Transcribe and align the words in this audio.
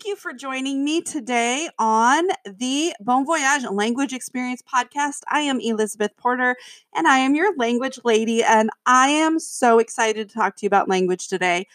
Thank 0.00 0.16
you 0.16 0.16
for 0.16 0.32
joining 0.32 0.82
me 0.82 1.02
today 1.02 1.68
on 1.78 2.26
the 2.46 2.94
Bon 3.02 3.26
Voyage 3.26 3.64
Language 3.70 4.14
Experience 4.14 4.62
podcast. 4.62 5.20
I 5.28 5.40
am 5.40 5.60
Elizabeth 5.60 6.16
Porter 6.16 6.56
and 6.96 7.06
I 7.06 7.18
am 7.18 7.34
your 7.34 7.54
language 7.56 8.00
lady, 8.02 8.42
and 8.42 8.70
I 8.86 9.08
am 9.08 9.38
so 9.38 9.78
excited 9.78 10.26
to 10.26 10.34
talk 10.34 10.56
to 10.56 10.64
you 10.64 10.68
about 10.68 10.88
language 10.88 11.28
today. 11.28 11.66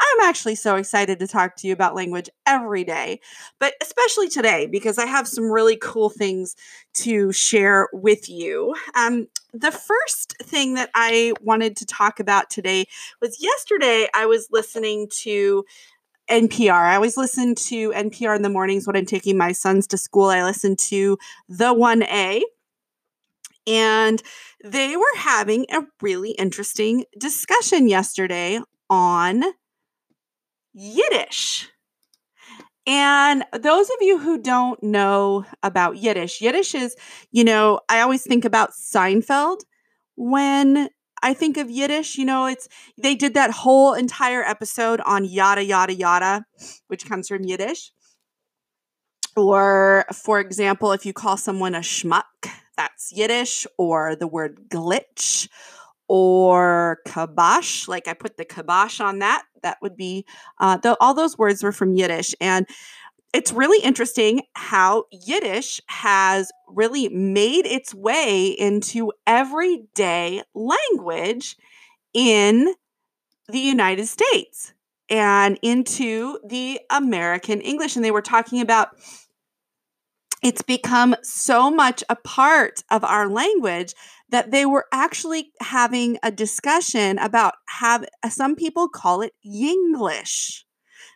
I'm 0.00 0.28
actually 0.28 0.54
so 0.54 0.76
excited 0.76 1.18
to 1.18 1.26
talk 1.26 1.56
to 1.56 1.66
you 1.66 1.72
about 1.72 1.96
language 1.96 2.30
every 2.46 2.84
day, 2.84 3.18
but 3.58 3.74
especially 3.82 4.28
today 4.28 4.66
because 4.66 4.96
I 4.96 5.06
have 5.06 5.26
some 5.26 5.50
really 5.50 5.76
cool 5.76 6.08
things 6.08 6.54
to 6.94 7.32
share 7.32 7.88
with 7.92 8.28
you. 8.28 8.76
Um, 8.94 9.26
the 9.52 9.72
first 9.72 10.36
thing 10.40 10.74
that 10.74 10.90
I 10.94 11.32
wanted 11.40 11.76
to 11.78 11.86
talk 11.86 12.20
about 12.20 12.48
today 12.48 12.86
was 13.20 13.42
yesterday 13.42 14.06
I 14.14 14.26
was 14.26 14.46
listening 14.52 15.08
to 15.22 15.64
NPR. 16.30 16.72
I 16.72 16.94
always 16.94 17.16
listen 17.16 17.54
to 17.54 17.90
NPR 17.90 18.36
in 18.36 18.42
the 18.42 18.48
mornings 18.48 18.86
when 18.86 18.96
I'm 18.96 19.06
taking 19.06 19.36
my 19.36 19.52
sons 19.52 19.86
to 19.88 19.98
school. 19.98 20.26
I 20.26 20.42
listen 20.42 20.76
to 20.76 21.18
the 21.48 21.74
1A. 21.74 22.42
And 23.66 24.22
they 24.64 24.96
were 24.96 25.04
having 25.16 25.66
a 25.70 25.82
really 26.00 26.32
interesting 26.32 27.04
discussion 27.18 27.88
yesterday 27.88 28.60
on 28.90 29.44
Yiddish. 30.74 31.68
And 32.86 33.44
those 33.52 33.88
of 33.88 33.96
you 34.00 34.18
who 34.18 34.38
don't 34.38 34.82
know 34.82 35.44
about 35.62 35.98
Yiddish, 35.98 36.40
Yiddish 36.40 36.74
is, 36.74 36.96
you 37.30 37.44
know, 37.44 37.80
I 37.88 38.00
always 38.00 38.24
think 38.24 38.44
about 38.44 38.72
Seinfeld 38.72 39.60
when 40.16 40.88
I 41.22 41.34
think 41.34 41.56
of 41.56 41.70
Yiddish, 41.70 42.18
you 42.18 42.24
know, 42.24 42.46
it's 42.46 42.68
they 42.98 43.14
did 43.14 43.34
that 43.34 43.50
whole 43.50 43.94
entire 43.94 44.42
episode 44.42 45.00
on 45.06 45.24
yada 45.24 45.64
yada 45.64 45.94
yada, 45.94 46.44
which 46.88 47.08
comes 47.08 47.28
from 47.28 47.44
Yiddish. 47.44 47.92
Or 49.36 50.04
for 50.12 50.40
example, 50.40 50.92
if 50.92 51.06
you 51.06 51.12
call 51.12 51.36
someone 51.36 51.74
a 51.74 51.80
schmuck, 51.80 52.24
that's 52.76 53.12
Yiddish, 53.12 53.66
or 53.78 54.16
the 54.16 54.26
word 54.26 54.68
glitch 54.68 55.48
or 56.08 56.98
kibosh, 57.06 57.88
like 57.88 58.08
I 58.08 58.12
put 58.12 58.36
the 58.36 58.44
kibosh 58.44 59.00
on 59.00 59.20
that, 59.20 59.44
that 59.62 59.78
would 59.80 59.96
be 59.96 60.26
uh, 60.60 60.76
the, 60.76 60.96
all 61.00 61.14
those 61.14 61.38
words 61.38 61.62
were 61.62 61.72
from 61.72 61.94
Yiddish. 61.94 62.34
And 62.40 62.66
it's 63.32 63.52
really 63.52 63.82
interesting 63.82 64.42
how 64.54 65.04
Yiddish 65.10 65.80
has 65.86 66.52
really 66.68 67.08
made 67.08 67.66
its 67.66 67.94
way 67.94 68.48
into 68.48 69.12
everyday 69.26 70.42
language 70.54 71.56
in 72.12 72.74
the 73.48 73.58
United 73.58 74.06
States 74.06 74.74
and 75.08 75.58
into 75.62 76.38
the 76.46 76.80
American 76.90 77.60
English. 77.60 77.96
And 77.96 78.04
they 78.04 78.10
were 78.10 78.22
talking 78.22 78.60
about 78.60 78.90
it's 80.42 80.62
become 80.62 81.14
so 81.22 81.70
much 81.70 82.02
a 82.10 82.16
part 82.16 82.82
of 82.90 83.04
our 83.04 83.28
language 83.28 83.94
that 84.28 84.50
they 84.50 84.66
were 84.66 84.86
actually 84.92 85.52
having 85.60 86.18
a 86.22 86.32
discussion 86.32 87.18
about 87.18 87.54
have 87.68 88.04
some 88.28 88.56
people 88.56 88.88
call 88.88 89.22
it 89.22 89.34
Yinglish 89.46 90.64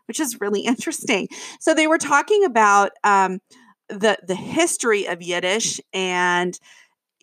which 0.06 0.20
is 0.20 0.40
really 0.40 0.60
interesting. 0.66 1.28
So 1.60 1.74
they 1.74 1.86
were 1.86 1.98
talking 1.98 2.44
about 2.44 2.92
um, 3.04 3.40
the 3.88 4.18
the 4.26 4.34
history 4.34 5.06
of 5.06 5.22
Yiddish 5.22 5.80
and 5.92 6.58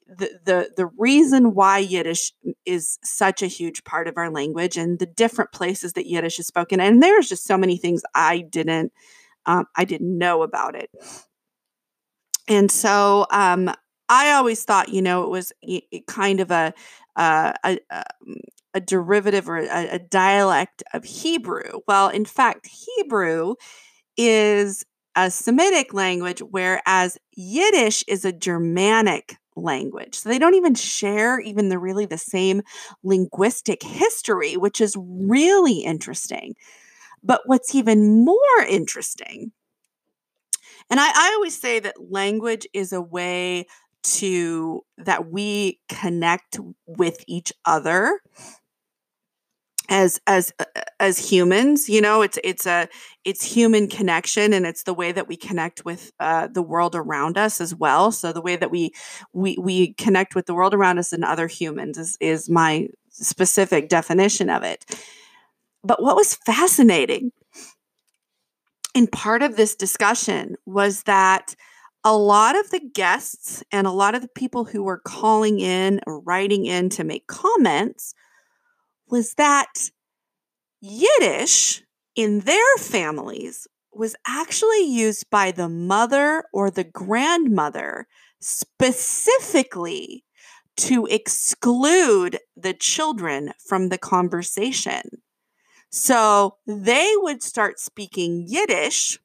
the, 0.07 0.39
the 0.45 0.69
the 0.75 0.85
reason 0.97 1.53
why 1.53 1.79
Yiddish 1.79 2.33
is 2.65 2.99
such 3.03 3.41
a 3.41 3.47
huge 3.47 3.83
part 3.83 4.07
of 4.07 4.17
our 4.17 4.29
language 4.29 4.77
and 4.77 4.99
the 4.99 5.05
different 5.05 5.51
places 5.51 5.93
that 5.93 6.07
Yiddish 6.07 6.39
is 6.39 6.47
spoken. 6.47 6.79
And 6.79 7.01
there's 7.01 7.29
just 7.29 7.45
so 7.45 7.57
many 7.57 7.77
things 7.77 8.03
I 8.13 8.39
didn't 8.41 8.91
um, 9.45 9.65
I 9.75 9.85
didn't 9.85 10.17
know 10.17 10.41
about 10.43 10.75
it. 10.75 10.89
And 12.47 12.69
so 12.69 13.25
um, 13.31 13.71
I 14.09 14.31
always 14.31 14.63
thought, 14.63 14.89
you 14.89 15.01
know, 15.01 15.23
it 15.23 15.29
was 15.29 15.53
kind 16.07 16.39
of 16.39 16.51
a, 16.51 16.73
uh, 17.15 17.53
a, 17.63 17.79
um, 17.89 18.35
a 18.73 18.79
derivative 18.79 19.47
or 19.49 19.57
a, 19.57 19.95
a 19.95 19.99
dialect 19.99 20.83
of 20.93 21.03
Hebrew. 21.03 21.79
Well, 21.87 22.09
in 22.09 22.25
fact, 22.25 22.67
Hebrew 22.67 23.55
is 24.17 24.85
a 25.15 25.29
Semitic 25.29 25.93
language, 25.93 26.39
whereas 26.39 27.17
Yiddish 27.35 28.03
is 28.07 28.25
a 28.25 28.31
Germanic 28.31 29.37
language. 29.55 30.15
So 30.15 30.29
they 30.29 30.39
don't 30.39 30.55
even 30.55 30.75
share 30.75 31.39
even 31.39 31.69
the 31.69 31.77
really 31.77 32.05
the 32.05 32.17
same 32.17 32.63
linguistic 33.03 33.83
history, 33.83 34.57
which 34.57 34.81
is 34.81 34.95
really 34.97 35.79
interesting. 35.79 36.55
But 37.23 37.41
what's 37.45 37.75
even 37.75 38.25
more 38.25 38.65
interesting, 38.67 39.51
and 40.89 40.99
I, 40.99 41.07
I 41.07 41.33
always 41.35 41.59
say 41.59 41.79
that 41.79 42.11
language 42.11 42.67
is 42.73 42.91
a 42.91 43.01
way 43.01 43.67
to 44.03 44.83
that 44.97 45.29
we 45.31 45.79
connect 45.87 46.59
with 46.85 47.23
each 47.25 47.53
other 47.65 48.19
as 49.89 50.19
as 50.27 50.53
uh, 50.59 50.65
uh, 50.75 50.81
as 50.99 51.17
humans 51.17 51.89
you 51.89 51.99
know 51.99 52.21
it's 52.21 52.39
it's 52.43 52.65
a 52.65 52.87
it's 53.25 53.43
human 53.43 53.87
connection 53.87 54.53
and 54.53 54.65
it's 54.65 54.83
the 54.83 54.93
way 54.93 55.11
that 55.11 55.27
we 55.27 55.37
connect 55.37 55.85
with 55.85 56.11
uh, 56.19 56.47
the 56.47 56.61
world 56.61 56.95
around 56.95 57.37
us 57.37 57.61
as 57.61 57.73
well. 57.73 58.11
So 58.11 58.33
the 58.33 58.41
way 58.41 58.55
that 58.55 58.71
we 58.71 58.91
we 59.31 59.57
we 59.59 59.93
connect 59.93 60.35
with 60.35 60.45
the 60.45 60.53
world 60.53 60.73
around 60.73 60.99
us 60.99 61.13
and 61.13 61.23
other 61.23 61.47
humans 61.47 61.97
is 61.97 62.17
is 62.19 62.49
my 62.49 62.87
specific 63.09 63.89
definition 63.89 64.49
of 64.49 64.63
it. 64.63 64.85
But 65.83 66.01
what 66.01 66.15
was 66.15 66.35
fascinating 66.35 67.31
in 68.93 69.07
part 69.07 69.41
of 69.41 69.55
this 69.55 69.75
discussion 69.75 70.55
was 70.65 71.03
that 71.03 71.55
a 72.03 72.15
lot 72.15 72.57
of 72.57 72.69
the 72.69 72.79
guests 72.79 73.63
and 73.71 73.87
a 73.87 73.91
lot 73.91 74.15
of 74.15 74.21
the 74.21 74.27
people 74.27 74.65
who 74.65 74.83
were 74.83 74.99
calling 74.99 75.59
in 75.59 76.01
or 76.05 76.19
writing 76.19 76.65
in 76.65 76.89
to 76.89 77.03
make 77.03 77.27
comments 77.27 78.13
was 79.13 79.35
that 79.35 79.91
Yiddish 80.81 81.83
in 82.15 82.39
their 82.39 82.77
families 82.79 83.67
was 83.93 84.15
actually 84.25 84.87
used 84.87 85.29
by 85.29 85.51
the 85.51 85.69
mother 85.69 86.45
or 86.51 86.71
the 86.71 86.83
grandmother 86.83 88.07
specifically 88.41 90.25
to 90.77 91.05
exclude 91.05 92.39
the 92.57 92.73
children 92.73 93.53
from 93.63 93.89
the 93.89 93.99
conversation. 93.99 95.03
So 95.91 96.57
they 96.65 97.13
would 97.17 97.43
start 97.43 97.79
speaking 97.79 98.47
Yiddish 98.47 99.19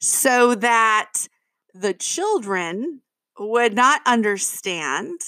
so 0.00 0.54
that 0.54 1.26
the 1.74 1.94
children 1.94 3.00
would 3.40 3.74
not 3.74 4.02
understand 4.06 5.18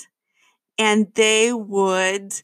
and 0.78 1.08
they 1.16 1.52
would 1.52 2.42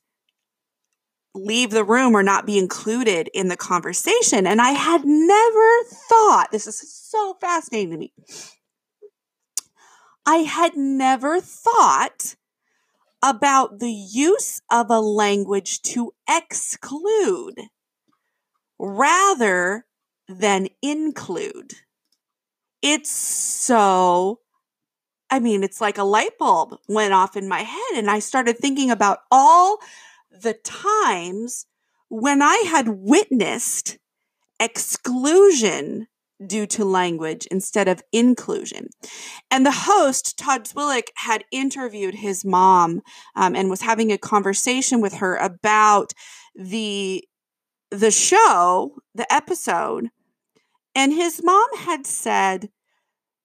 leave 1.34 1.70
the 1.70 1.84
room 1.84 2.16
or 2.16 2.22
not 2.22 2.46
be 2.46 2.58
included 2.58 3.28
in 3.34 3.48
the 3.48 3.56
conversation. 3.56 4.46
And 4.46 4.60
I 4.60 4.70
had 4.70 5.04
never 5.04 5.84
thought, 6.08 6.48
this 6.52 6.66
is 6.66 6.80
so 6.92 7.34
fascinating 7.40 7.90
to 7.90 7.96
me. 7.98 8.12
I 10.26 10.36
had 10.36 10.76
never 10.76 11.40
thought 11.40 12.36
about 13.22 13.78
the 13.78 13.90
use 13.90 14.60
of 14.70 14.90
a 14.90 15.00
language 15.00 15.82
to 15.82 16.12
exclude 16.28 17.54
rather 18.78 19.86
than 20.28 20.68
include. 20.82 21.74
It's 22.82 23.10
so, 23.10 24.40
I 25.30 25.40
mean, 25.40 25.62
it's 25.64 25.80
like 25.80 25.98
a 25.98 26.04
light 26.04 26.38
bulb 26.38 26.76
went 26.86 27.14
off 27.14 27.36
in 27.36 27.48
my 27.48 27.60
head, 27.60 27.96
and 27.96 28.10
I 28.10 28.18
started 28.18 28.58
thinking 28.58 28.90
about 28.90 29.20
all 29.30 29.78
the 30.42 30.54
times 30.64 31.66
when 32.08 32.42
I 32.42 32.64
had 32.66 32.88
witnessed 32.88 33.98
exclusion 34.60 36.08
due 36.44 36.66
to 36.66 36.84
language 36.84 37.46
instead 37.50 37.88
of 37.88 38.02
inclusion. 38.12 38.88
And 39.50 39.64
the 39.64 39.70
host, 39.72 40.36
Todd 40.38 40.64
Zwillich, 40.64 41.08
had 41.16 41.44
interviewed 41.50 42.16
his 42.16 42.44
mom 42.44 43.02
um, 43.36 43.54
and 43.54 43.70
was 43.70 43.82
having 43.82 44.10
a 44.10 44.18
conversation 44.18 45.00
with 45.00 45.14
her 45.14 45.36
about 45.36 46.12
the 46.54 47.24
the 47.90 48.10
show, 48.10 48.96
the 49.14 49.32
episode. 49.32 50.08
And 50.96 51.12
his 51.12 51.42
mom 51.44 51.68
had 51.76 52.06
said 52.06 52.70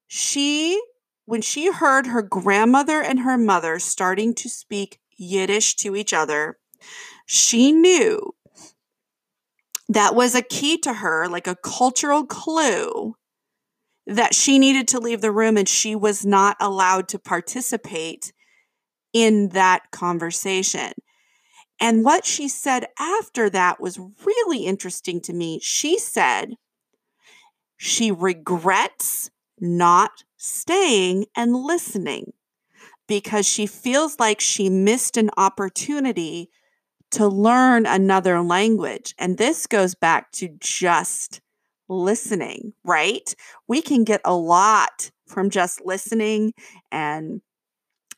she 0.07 0.81
when 1.25 1.41
she 1.41 1.71
heard 1.71 2.07
her 2.07 2.23
grandmother 2.23 3.01
and 3.01 3.19
her 3.19 3.37
mother 3.37 3.77
starting 3.77 4.33
to 4.33 4.49
speak 4.49 4.99
Yiddish 5.15 5.75
to 5.75 5.95
each 5.95 6.13
other, 6.13 6.57
she 7.25 7.71
knew 7.71 8.33
that 9.87 10.15
was 10.15 10.35
a 10.35 10.41
key 10.41 10.77
to 10.79 10.93
her, 10.93 11.27
like 11.27 11.47
a 11.47 11.55
cultural 11.55 12.25
clue 12.25 13.15
that 14.05 14.33
she 14.33 14.57
needed 14.57 14.87
to 14.87 14.99
leave 14.99 15.21
the 15.21 15.31
room 15.31 15.57
and 15.57 15.69
she 15.69 15.95
was 15.95 16.25
not 16.25 16.57
allowed 16.59 17.07
to 17.07 17.19
participate 17.19 18.33
in 19.13 19.49
that 19.49 19.91
conversation. 19.91 20.91
And 21.79 22.03
what 22.03 22.25
she 22.25 22.47
said 22.47 22.87
after 22.99 23.49
that 23.49 23.79
was 23.79 23.99
really 24.25 24.65
interesting 24.65 25.21
to 25.21 25.33
me. 25.33 25.59
She 25.61 25.97
said, 25.97 26.55
she 27.77 28.11
regrets 28.11 29.29
not 29.59 30.23
staying 30.37 31.25
and 31.35 31.55
listening 31.55 32.33
because 33.07 33.47
she 33.47 33.65
feels 33.65 34.19
like 34.19 34.39
she 34.39 34.69
missed 34.69 35.17
an 35.17 35.29
opportunity 35.37 36.49
to 37.11 37.27
learn 37.27 37.85
another 37.85 38.41
language. 38.41 39.15
And 39.17 39.37
this 39.37 39.67
goes 39.67 39.95
back 39.95 40.31
to 40.33 40.49
just 40.59 41.41
listening, 41.87 42.73
right? 42.83 43.33
We 43.67 43.81
can 43.81 44.03
get 44.03 44.21
a 44.23 44.35
lot 44.35 45.11
from 45.27 45.49
just 45.49 45.81
listening 45.85 46.53
and, 46.91 47.41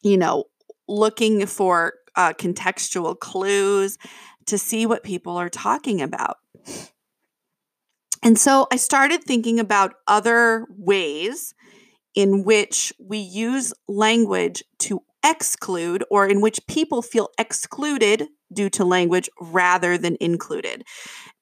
you 0.02 0.18
know, 0.18 0.46
looking 0.88 1.46
for 1.46 1.94
uh, 2.16 2.34
contextual 2.34 3.18
clues 3.18 3.98
to 4.46 4.58
see 4.58 4.86
what 4.86 5.04
people 5.04 5.38
are 5.38 5.50
talking 5.50 6.02
about. 6.02 6.38
And 8.24 8.38
so 8.38 8.68
I 8.72 8.76
started 8.76 9.24
thinking 9.24 9.60
about 9.60 9.96
other 10.08 10.68
ways 10.70 11.54
in 12.14 12.44
which 12.44 12.94
we 13.00 13.18
use 13.18 13.74
language 13.88 14.64
to 14.80 15.02
exclude 15.23 16.03
or 16.09 16.27
in 16.27 16.41
which 16.41 16.65
people 16.68 17.01
feel 17.01 17.29
excluded 17.38 18.27
due 18.53 18.69
to 18.69 18.85
language 18.85 19.29
rather 19.39 19.97
than 19.97 20.18
included. 20.19 20.83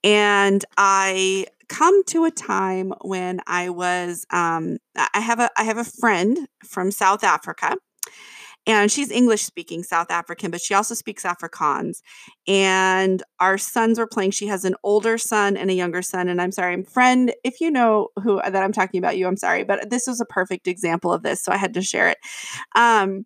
And 0.03 0.63
I 0.77 1.47
come 1.67 2.03
to 2.05 2.25
a 2.25 2.31
time 2.31 2.93
when 3.01 3.41
I 3.47 3.69
was 3.69 4.25
um, 4.31 4.77
I 4.95 5.19
have 5.19 5.39
a 5.39 5.49
I 5.57 5.63
have 5.63 5.77
a 5.77 5.83
friend 5.83 6.47
from 6.65 6.91
South 6.91 7.23
Africa 7.23 7.77
and 8.69 8.91
she's 8.91 9.09
English 9.09 9.43
speaking 9.43 9.83
South 9.83 10.11
African, 10.11 10.51
but 10.51 10.61
she 10.61 10.73
also 10.73 10.93
speaks 10.93 11.23
Afrikaans. 11.23 12.01
And 12.47 13.23
our 13.39 13.57
sons 13.57 13.97
were 13.97 14.07
playing. 14.07 14.31
She 14.31 14.47
has 14.47 14.65
an 14.65 14.75
older 14.83 15.17
son 15.17 15.57
and 15.57 15.71
a 15.71 15.73
younger 15.73 16.01
son. 16.01 16.27
And 16.27 16.41
I'm 16.41 16.51
sorry, 16.51 16.83
friend, 16.83 17.33
if 17.43 17.61
you 17.61 17.71
know 17.71 18.09
who 18.21 18.39
that 18.41 18.55
I'm 18.55 18.71
talking 18.71 18.99
about 18.99 19.17
you, 19.17 19.27
I'm 19.27 19.37
sorry, 19.37 19.63
but 19.63 19.89
this 19.89 20.05
was 20.07 20.21
a 20.21 20.25
perfect 20.25 20.67
example 20.67 21.11
of 21.11 21.23
this, 21.23 21.41
so 21.41 21.51
I 21.51 21.57
had 21.57 21.73
to 21.75 21.81
share 21.81 22.09
it. 22.09 22.17
Um, 22.75 23.25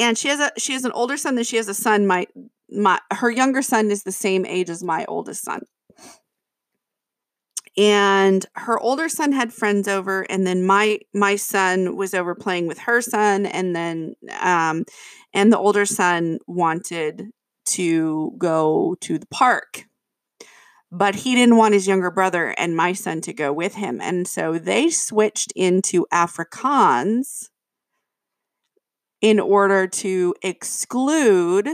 and 0.00 0.16
she 0.16 0.28
has 0.28 0.40
a 0.40 0.50
she 0.58 0.72
has 0.72 0.84
an 0.84 0.92
older 0.92 1.16
son 1.16 1.34
than 1.36 1.44
she 1.44 1.56
has 1.58 1.68
a 1.68 1.74
son. 1.74 2.06
My 2.06 2.26
my 2.70 2.98
her 3.12 3.30
younger 3.30 3.62
son 3.62 3.90
is 3.90 4.02
the 4.02 4.12
same 4.12 4.46
age 4.46 4.70
as 4.70 4.82
my 4.82 5.04
oldest 5.04 5.44
son. 5.44 5.62
And 7.76 8.44
her 8.54 8.80
older 8.80 9.08
son 9.08 9.32
had 9.32 9.52
friends 9.52 9.86
over 9.86 10.22
and 10.22 10.46
then 10.46 10.64
my 10.64 10.98
my 11.14 11.36
son 11.36 11.96
was 11.96 12.14
over 12.14 12.34
playing 12.34 12.66
with 12.66 12.78
her 12.80 13.00
son 13.02 13.46
and 13.46 13.76
then 13.76 14.14
um 14.40 14.84
and 15.32 15.52
the 15.52 15.58
older 15.58 15.86
son 15.86 16.38
wanted 16.46 17.30
to 17.66 18.32
go 18.38 18.96
to 19.02 19.18
the 19.18 19.26
park. 19.26 19.84
But 20.90 21.14
he 21.14 21.36
didn't 21.36 21.56
want 21.56 21.74
his 21.74 21.86
younger 21.86 22.10
brother 22.10 22.54
and 22.58 22.74
my 22.74 22.94
son 22.94 23.20
to 23.20 23.32
go 23.32 23.52
with 23.52 23.74
him. 23.74 24.00
And 24.00 24.26
so 24.26 24.58
they 24.58 24.90
switched 24.90 25.52
into 25.54 26.06
afrikaans 26.12 27.50
in 29.20 29.38
order 29.38 29.86
to 29.86 30.34
exclude 30.42 31.68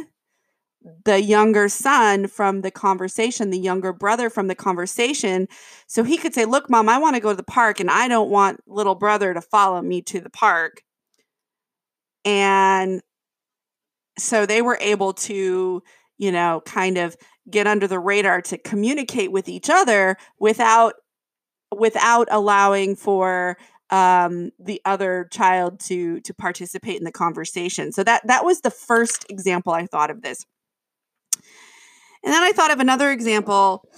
the 1.04 1.20
younger 1.20 1.68
son 1.68 2.26
from 2.26 2.60
the 2.60 2.70
conversation, 2.70 3.50
the 3.50 3.58
younger 3.58 3.92
brother 3.92 4.30
from 4.30 4.46
the 4.46 4.54
conversation. 4.54 5.48
So 5.86 6.04
he 6.04 6.16
could 6.16 6.34
say, 6.34 6.44
Look, 6.44 6.70
mom, 6.70 6.88
I 6.88 6.98
want 6.98 7.16
to 7.16 7.22
go 7.22 7.30
to 7.30 7.36
the 7.36 7.42
park 7.42 7.80
and 7.80 7.90
I 7.90 8.08
don't 8.08 8.30
want 8.30 8.60
little 8.66 8.94
brother 8.94 9.34
to 9.34 9.40
follow 9.40 9.82
me 9.82 10.02
to 10.02 10.20
the 10.20 10.30
park. 10.30 10.82
And 12.24 13.02
so 14.18 14.46
they 14.46 14.62
were 14.62 14.78
able 14.80 15.12
to, 15.12 15.82
you 16.18 16.32
know, 16.32 16.62
kind 16.64 16.98
of 16.98 17.16
get 17.50 17.66
under 17.66 17.86
the 17.86 17.98
radar 17.98 18.40
to 18.42 18.58
communicate 18.58 19.30
with 19.30 19.48
each 19.48 19.70
other 19.70 20.16
without 20.38 20.94
without 21.76 22.28
allowing 22.30 22.96
for 22.96 23.58
um, 23.90 24.50
the 24.58 24.80
other 24.84 25.28
child 25.30 25.80
to 25.80 26.20
to 26.20 26.34
participate 26.34 26.98
in 26.98 27.04
the 27.04 27.12
conversation. 27.12 27.92
So 27.92 28.02
that 28.04 28.26
that 28.26 28.44
was 28.44 28.60
the 28.60 28.70
first 28.70 29.26
example 29.30 29.72
I 29.72 29.86
thought 29.86 30.10
of 30.10 30.22
this. 30.22 30.44
And 32.24 32.32
then 32.32 32.42
I 32.42 32.52
thought 32.52 32.72
of 32.72 32.80
another 32.80 33.12
example 33.12 33.88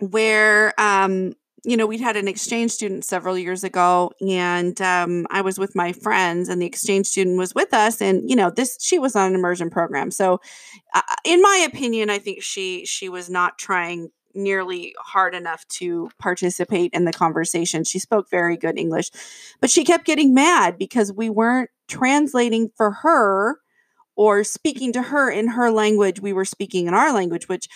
where, 0.00 0.72
um, 0.80 1.32
you 1.64 1.76
know, 1.76 1.86
we'd 1.86 2.00
had 2.00 2.16
an 2.16 2.28
exchange 2.28 2.70
student 2.70 3.04
several 3.04 3.36
years 3.36 3.64
ago, 3.64 4.12
and 4.20 4.80
um, 4.80 5.26
I 5.28 5.40
was 5.40 5.58
with 5.58 5.74
my 5.74 5.92
friends, 5.92 6.48
and 6.48 6.62
the 6.62 6.66
exchange 6.66 7.08
student 7.08 7.36
was 7.36 7.52
with 7.52 7.74
us, 7.74 8.00
and 8.00 8.30
you 8.30 8.36
know, 8.36 8.50
this 8.50 8.78
she 8.80 8.98
was 8.98 9.16
on 9.16 9.30
an 9.30 9.34
immersion 9.34 9.68
program. 9.70 10.12
So, 10.12 10.40
uh, 10.94 11.02
in 11.24 11.42
my 11.42 11.66
opinion, 11.68 12.10
I 12.10 12.18
think 12.18 12.42
she 12.42 12.86
she 12.86 13.08
was 13.08 13.28
not 13.28 13.58
trying 13.58 14.10
nearly 14.34 14.94
hard 14.98 15.34
enough 15.34 15.66
to 15.68 16.10
participate 16.18 16.92
in 16.92 17.04
the 17.04 17.12
conversation. 17.12 17.84
She 17.84 17.98
spoke 17.98 18.30
very 18.30 18.56
good 18.56 18.78
English, 18.78 19.10
but 19.60 19.70
she 19.70 19.84
kept 19.84 20.04
getting 20.04 20.34
mad 20.34 20.78
because 20.78 21.12
we 21.12 21.30
weren't 21.30 21.70
translating 21.88 22.70
for 22.76 22.90
her 22.90 23.58
or 24.16 24.44
speaking 24.44 24.92
to 24.92 25.02
her 25.02 25.30
in 25.30 25.48
her 25.48 25.70
language. 25.70 26.20
We 26.20 26.32
were 26.32 26.44
speaking 26.44 26.86
in 26.86 26.94
our 26.94 27.12
language 27.12 27.48
which 27.48 27.68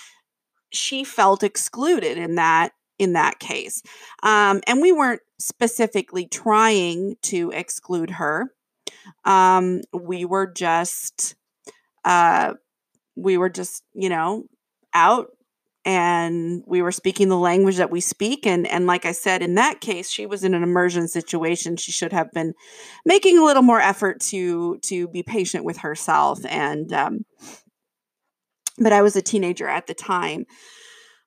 she 0.70 1.04
felt 1.04 1.42
excluded 1.42 2.18
in 2.18 2.36
that 2.36 2.72
in 2.98 3.14
that 3.14 3.38
case. 3.38 3.82
Um, 4.22 4.60
and 4.66 4.80
we 4.80 4.92
weren't 4.92 5.22
specifically 5.38 6.26
trying 6.26 7.16
to 7.22 7.50
exclude 7.50 8.10
her. 8.10 8.52
Um, 9.24 9.80
we 9.92 10.24
were 10.24 10.46
just 10.46 11.34
uh, 12.04 12.54
we 13.16 13.36
were 13.36 13.50
just 13.50 13.82
you 13.94 14.08
know 14.08 14.44
out 14.94 15.28
and 15.84 16.62
we 16.66 16.80
were 16.80 16.92
speaking 16.92 17.28
the 17.28 17.36
language 17.36 17.76
that 17.76 17.90
we 17.90 18.00
speak 18.00 18.46
and 18.46 18.66
and 18.68 18.86
like 18.86 19.04
i 19.04 19.12
said 19.12 19.42
in 19.42 19.54
that 19.56 19.80
case 19.80 20.10
she 20.10 20.26
was 20.26 20.44
in 20.44 20.54
an 20.54 20.62
immersion 20.62 21.08
situation 21.08 21.76
she 21.76 21.92
should 21.92 22.12
have 22.12 22.30
been 22.32 22.54
making 23.04 23.38
a 23.38 23.44
little 23.44 23.62
more 23.62 23.80
effort 23.80 24.20
to 24.20 24.78
to 24.78 25.08
be 25.08 25.22
patient 25.22 25.64
with 25.64 25.78
herself 25.78 26.38
and 26.46 26.92
um 26.92 27.24
but 28.78 28.92
i 28.92 29.02
was 29.02 29.16
a 29.16 29.22
teenager 29.22 29.66
at 29.66 29.86
the 29.86 29.94
time 29.94 30.46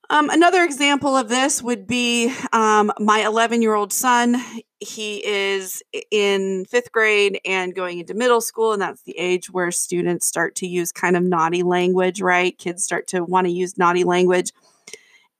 um, 0.10 0.30
another 0.30 0.64
example 0.64 1.16
of 1.16 1.30
this 1.30 1.62
would 1.64 1.88
be 1.88 2.34
um, 2.54 2.92
my 3.00 3.26
11 3.26 3.62
year 3.62 3.74
old 3.74 3.92
son. 3.92 4.36
He 4.80 5.26
is 5.26 5.82
in 6.12 6.66
fifth 6.66 6.92
grade 6.92 7.40
and 7.46 7.74
going 7.74 8.00
into 8.00 8.14
middle 8.14 8.42
school, 8.42 8.74
and 8.74 8.82
that's 8.82 9.04
the 9.04 9.18
age 9.18 9.50
where 9.50 9.72
students 9.72 10.26
start 10.26 10.56
to 10.56 10.68
use 10.68 10.92
kind 10.92 11.16
of 11.16 11.24
naughty 11.24 11.64
language, 11.64 12.22
right? 12.22 12.58
Kids 12.58 12.84
start 12.84 13.08
to 13.08 13.24
want 13.24 13.48
to 13.48 13.54
use 13.54 13.78
naughty 13.78 14.04
language. 14.04 14.52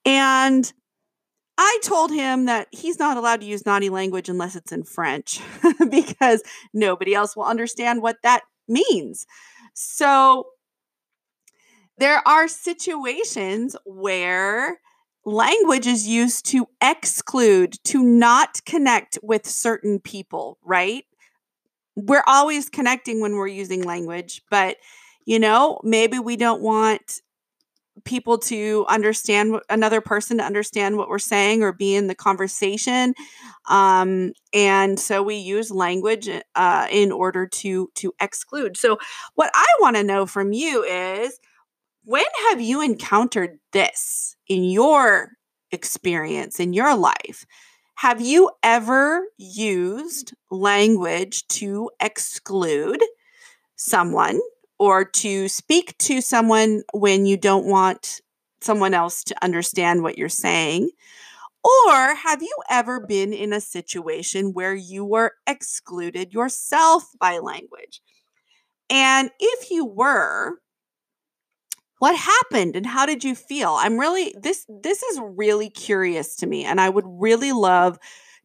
And 0.06 0.72
I 1.58 1.80
told 1.84 2.12
him 2.12 2.46
that 2.46 2.68
he's 2.72 3.00
not 3.00 3.18
allowed 3.18 3.42
to 3.42 3.46
use 3.46 3.66
naughty 3.66 3.90
language 3.90 4.30
unless 4.30 4.56
it's 4.56 4.72
in 4.72 4.84
French 4.84 5.42
because 5.90 6.44
nobody 6.74 7.14
else 7.14 7.36
will 7.36 7.46
understand 7.46 8.02
what 8.02 8.18
that 8.24 8.44
means. 8.68 9.26
So 9.74 10.48
there 11.98 12.26
are 12.28 12.48
situations 12.48 13.76
where 13.86 14.80
language 15.26 15.88
is 15.88 16.08
used 16.08 16.46
to 16.48 16.68
exclude, 16.82 17.78
to 17.86 18.04
not 18.04 18.64
connect 18.66 19.18
with 19.24 19.48
certain 19.48 20.00
people, 20.00 20.58
right? 20.64 21.04
We're 21.96 22.24
always 22.28 22.70
connecting 22.70 23.22
when 23.22 23.36
we're 23.36 23.48
using 23.48 23.84
language, 23.84 24.44
but 24.50 24.78
you 25.26 25.40
know, 25.40 25.80
maybe 25.84 26.20
we 26.20 26.36
don't 26.36 26.62
want 26.62 27.22
people 28.04 28.38
to 28.38 28.86
understand 28.90 29.60
another 29.70 30.02
person 30.02 30.38
to 30.38 30.44
understand 30.44 30.98
what 30.98 31.08
we're 31.08 31.18
saying 31.18 31.64
or 31.64 31.72
be 31.72 31.96
in 31.96 32.08
the 32.08 32.16
conversation 32.16 33.14
um, 33.70 34.34
and 34.54 35.00
so 35.00 35.24
we 35.24 35.36
use 35.36 35.72
language 35.72 36.30
uh, 36.56 36.88
in 36.92 37.12
order 37.12 37.48
to 37.48 37.90
to 37.96 38.14
exclude 38.20 38.76
so 38.76 38.98
what 39.36 39.50
i 39.54 39.66
want 39.80 39.96
to 39.96 40.04
know 40.04 40.26
from 40.26 40.52
you 40.52 40.84
is 40.84 41.40
when 42.06 42.24
have 42.50 42.62
you 42.62 42.82
encountered 42.82 43.58
this 43.74 44.36
in 44.48 44.64
your 44.64 45.32
experience, 45.72 46.60
in 46.60 46.72
your 46.72 46.96
life? 46.96 47.46
Have 47.96 48.22
you 48.22 48.52
ever 48.62 49.26
used 49.38 50.34
language 50.52 51.48
to 51.48 51.90
exclude 52.00 53.02
someone 53.76 54.40
or 54.78 55.04
to 55.04 55.48
speak 55.48 55.98
to 55.98 56.22
someone 56.22 56.84
when 56.94 57.26
you 57.26 57.38
don't 57.38 57.66
want 57.66 58.22
someone 58.62 58.94
else 58.94 59.24
to 59.24 59.44
understand 59.44 60.04
what 60.04 60.18
you're 60.18 60.30
saying? 60.30 60.90
Or 61.64 62.14
have 62.14 62.44
you 62.44 62.56
ever 62.70 63.00
been 63.00 63.34
in 63.34 63.52
a 63.52 63.62
situation 63.62 64.54
where 64.54 64.76
you 64.76 65.04
were 65.04 65.34
excluded 65.48 66.34
yourself 66.34 67.06
by 67.20 67.40
language? 67.40 68.02
And 68.90 69.32
if 69.40 69.72
you 69.72 69.86
were, 69.86 70.60
what 72.00 72.16
happened 72.16 72.76
and 72.76 72.86
how 72.86 73.06
did 73.06 73.24
you 73.24 73.36
feel? 73.36 73.78
I'm 73.80 73.98
really 73.98 74.34
this 74.40 74.66
this 74.68 75.02
is 75.04 75.20
really 75.22 75.70
curious 75.70 76.36
to 76.38 76.48
me 76.48 76.66
and 76.66 76.82
i 76.82 76.90
would 76.90 77.06
really 77.08 77.52
love 77.52 77.98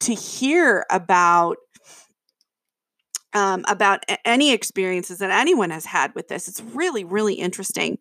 to 0.00 0.14
hear 0.14 0.84
about 0.90 1.56
um, 3.36 3.66
about 3.68 4.02
any 4.24 4.50
experiences 4.52 5.18
that 5.18 5.30
anyone 5.30 5.68
has 5.68 5.84
had 5.84 6.14
with 6.14 6.28
this. 6.28 6.48
It's 6.48 6.62
really, 6.62 7.04
really 7.04 7.34
interesting. 7.34 7.98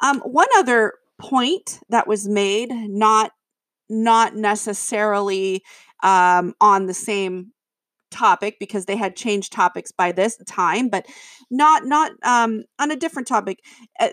Um, 0.00 0.20
one 0.20 0.46
other 0.56 0.94
point 1.20 1.80
that 1.88 2.06
was 2.06 2.28
made, 2.28 2.70
not 2.70 3.32
not 3.90 4.36
necessarily 4.36 5.64
um, 6.04 6.54
on 6.60 6.86
the 6.86 6.94
same 6.94 7.52
topic 8.10 8.56
because 8.60 8.84
they 8.84 8.96
had 8.96 9.16
changed 9.16 9.52
topics 9.52 9.90
by 9.90 10.12
this 10.12 10.36
time, 10.46 10.88
but 10.88 11.06
not 11.50 11.84
not 11.84 12.12
um, 12.22 12.62
on 12.78 12.92
a 12.92 12.96
different 12.96 13.26
topic. 13.26 13.58
Uh, 13.98 14.08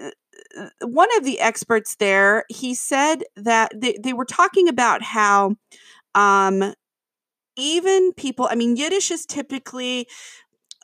uh 0.58 0.70
one 0.88 1.10
of 1.16 1.24
the 1.24 1.40
experts 1.42 1.96
there, 1.98 2.44
he 2.50 2.74
said 2.74 3.18
that 3.36 3.72
they, 3.76 4.00
they 4.02 4.14
were 4.14 4.26
talking 4.26 4.68
about 4.68 5.04
how 5.04 5.56
um, 6.16 6.74
even 7.56 8.14
people, 8.14 8.48
I 8.50 8.56
mean, 8.56 8.76
Yiddish 8.76 9.12
is 9.12 9.26
typically 9.26 10.08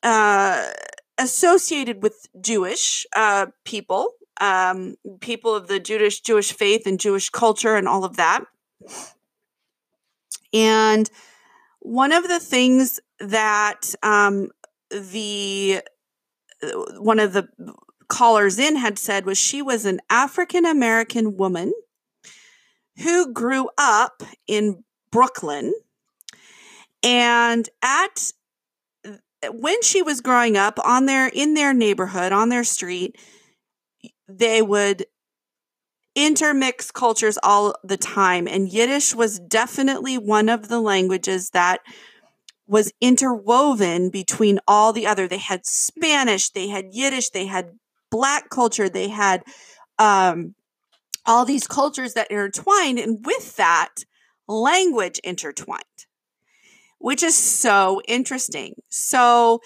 uh, 0.03 0.69
associated 1.17 2.01
with 2.01 2.27
Jewish 2.39 3.05
uh, 3.15 3.47
people, 3.65 4.09
um, 4.39 4.95
people 5.19 5.55
of 5.55 5.67
the 5.67 5.79
Jewish 5.79 6.21
Jewish 6.21 6.51
faith 6.53 6.85
and 6.85 6.99
Jewish 6.99 7.29
culture 7.29 7.75
and 7.75 7.87
all 7.87 8.03
of 8.03 8.17
that. 8.17 8.43
And 10.53 11.09
one 11.79 12.11
of 12.11 12.27
the 12.27 12.39
things 12.39 12.99
that 13.19 13.93
um, 14.03 14.49
the 14.89 15.81
one 16.97 17.19
of 17.19 17.33
the 17.33 17.47
callers 18.07 18.59
in 18.59 18.75
had 18.75 18.99
said 18.99 19.25
was 19.25 19.37
she 19.37 19.61
was 19.61 19.85
an 19.85 19.99
African 20.09 20.65
American 20.65 21.37
woman 21.37 21.73
who 22.97 23.31
grew 23.31 23.69
up 23.77 24.21
in 24.47 24.83
Brooklyn 25.11 25.73
and 27.03 27.69
at 27.81 28.31
when 29.49 29.81
she 29.81 30.01
was 30.01 30.21
growing 30.21 30.57
up 30.57 30.79
on 30.85 31.05
their 31.05 31.27
in 31.27 31.53
their 31.53 31.73
neighborhood 31.73 32.31
on 32.31 32.49
their 32.49 32.63
street 32.63 33.17
they 34.27 34.61
would 34.61 35.05
intermix 36.15 36.91
cultures 36.91 37.37
all 37.41 37.73
the 37.83 37.97
time 37.97 38.47
and 38.47 38.71
yiddish 38.71 39.15
was 39.15 39.39
definitely 39.39 40.17
one 40.17 40.49
of 40.49 40.67
the 40.67 40.79
languages 40.79 41.51
that 41.51 41.79
was 42.67 42.91
interwoven 43.01 44.09
between 44.09 44.59
all 44.67 44.93
the 44.93 45.05
other. 45.05 45.27
They 45.27 45.37
had 45.37 45.65
spanish 45.65 46.49
they 46.49 46.67
had 46.67 46.87
yiddish 46.91 47.29
they 47.29 47.45
had 47.45 47.77
black 48.09 48.49
culture 48.49 48.89
they 48.89 49.07
had 49.07 49.43
um, 49.99 50.55
all 51.25 51.45
these 51.45 51.67
cultures 51.67 52.13
that 52.13 52.29
intertwined 52.29 52.99
and 52.99 53.25
with 53.25 53.55
that 53.55 54.03
language 54.47 55.19
intertwined 55.19 55.83
which 57.01 57.23
is 57.23 57.35
so 57.35 58.01
interesting. 58.07 58.75
So 58.89 59.61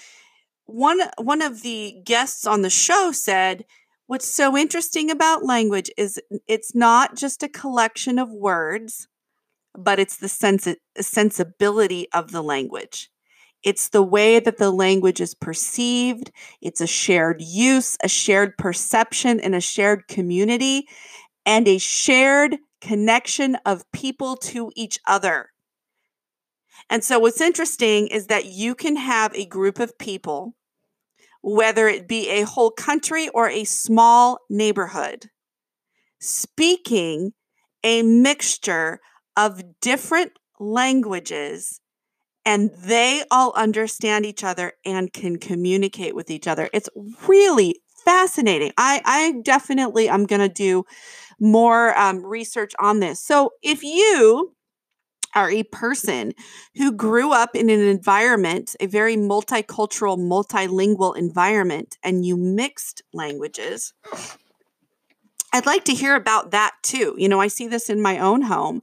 one 0.65 0.99
one 1.17 1.41
of 1.41 1.61
the 1.61 1.95
guests 2.05 2.45
on 2.47 2.61
the 2.61 2.69
show 2.69 3.11
said 3.11 3.65
what's 4.07 4.27
so 4.27 4.57
interesting 4.57 5.11
about 5.11 5.45
language 5.45 5.91
is 5.97 6.19
it's 6.47 6.75
not 6.75 7.15
just 7.15 7.43
a 7.43 7.49
collection 7.49 8.17
of 8.19 8.31
words 8.31 9.07
but 9.77 9.99
it's 9.99 10.17
the 10.17 10.29
sensi- 10.29 10.77
sensibility 10.99 12.07
of 12.13 12.31
the 12.31 12.41
language 12.41 13.11
it's 13.63 13.89
the 13.89 14.03
way 14.03 14.39
that 14.39 14.57
the 14.57 14.71
language 14.71 15.21
is 15.21 15.35
perceived 15.35 16.31
it's 16.61 16.81
a 16.81 16.87
shared 16.87 17.41
use 17.41 17.97
a 18.03 18.07
shared 18.07 18.57
perception 18.57 19.39
and 19.39 19.53
a 19.53 19.61
shared 19.61 20.07
community 20.07 20.87
and 21.45 21.67
a 21.67 21.77
shared 21.77 22.57
connection 22.81 23.55
of 23.65 23.89
people 23.91 24.35
to 24.35 24.71
each 24.75 24.99
other 25.07 25.49
and 26.89 27.03
so, 27.03 27.19
what's 27.19 27.41
interesting 27.41 28.07
is 28.07 28.27
that 28.27 28.45
you 28.45 28.75
can 28.75 28.95
have 28.95 29.33
a 29.33 29.45
group 29.45 29.79
of 29.79 29.97
people, 29.97 30.55
whether 31.41 31.87
it 31.87 32.07
be 32.07 32.29
a 32.29 32.43
whole 32.43 32.71
country 32.71 33.29
or 33.29 33.49
a 33.49 33.63
small 33.63 34.39
neighborhood, 34.49 35.29
speaking 36.19 37.33
a 37.83 38.01
mixture 38.01 38.99
of 39.35 39.79
different 39.81 40.31
languages 40.59 41.79
and 42.45 42.71
they 42.83 43.23
all 43.31 43.53
understand 43.55 44.25
each 44.25 44.43
other 44.43 44.73
and 44.85 45.11
can 45.11 45.37
communicate 45.37 46.15
with 46.15 46.29
each 46.29 46.47
other. 46.47 46.69
It's 46.71 46.89
really 47.27 47.81
fascinating. 48.05 48.71
I, 48.77 49.01
I 49.03 49.41
definitely 49.43 50.07
am 50.07 50.25
going 50.25 50.41
to 50.41 50.49
do 50.49 50.83
more 51.39 51.97
um, 51.97 52.23
research 52.23 52.73
on 52.79 52.99
this. 52.99 53.19
So 53.19 53.51
if 53.63 53.83
you 53.83 54.54
are 55.35 55.51
a 55.51 55.63
person 55.63 56.33
who 56.75 56.91
grew 56.91 57.31
up 57.31 57.55
in 57.55 57.69
an 57.69 57.81
environment, 57.81 58.75
a 58.79 58.87
very 58.87 59.15
multicultural, 59.15 60.17
multilingual 60.17 61.15
environment, 61.15 61.97
and 62.01 62.25
you 62.25 62.37
mixed 62.37 63.03
languages, 63.13 63.93
I'd 65.53 65.65
like 65.65 65.85
to 65.85 65.93
hear 65.93 66.15
about 66.15 66.51
that 66.51 66.75
too. 66.81 67.15
You 67.17 67.29
know, 67.29 67.39
I 67.39 67.47
see 67.47 67.67
this 67.67 67.89
in 67.89 68.01
my 68.01 68.19
own 68.19 68.41
home 68.43 68.81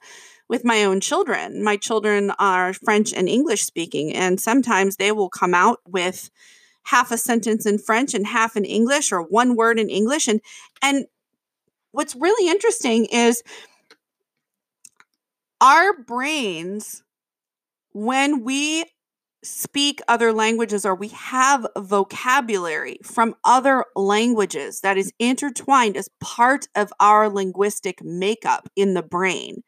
with 0.49 0.65
my 0.65 0.85
own 0.85 1.01
children. 1.01 1.65
My 1.65 1.77
children 1.77 2.31
are 2.39 2.73
French 2.73 3.13
and 3.13 3.29
English 3.29 3.63
speaking, 3.63 4.15
and 4.15 4.41
sometimes 4.41 4.97
they 4.97 5.13
will 5.13 5.29
come 5.29 5.55
out 5.55 5.81
with 5.87 6.31
half 6.85 7.11
a 7.11 7.19
sentence 7.19 7.67
in 7.67 7.79
French 7.79 8.15
and 8.15 8.27
half 8.27 8.57
in 8.57 8.65
English 8.65 9.13
or 9.13 9.23
one 9.23 9.57
word 9.57 9.79
in 9.79 9.89
English 9.89 10.29
and 10.29 10.41
and 10.81 11.07
what's 11.93 12.17
really 12.17 12.51
interesting 12.51 13.05
is 13.07 13.43
our 15.63 15.97
brains, 16.03 17.05
when 17.93 18.43
we 18.43 18.85
speak 19.45 20.01
other 20.09 20.33
languages 20.33 20.85
or 20.85 20.95
we 20.95 21.09
have 21.09 21.67
vocabulary 21.79 22.99
from 23.05 23.35
other 23.45 23.85
languages 23.97 24.81
that 24.81 24.99
is 24.99 25.13
intertwined 25.19 25.97
as 25.97 26.09
part 26.21 26.67
of 26.75 26.93
our 27.01 27.29
linguistic 27.29 28.03
makeup 28.03 28.69
in 28.77 28.95
the 28.95 29.03
brain, 29.03 29.63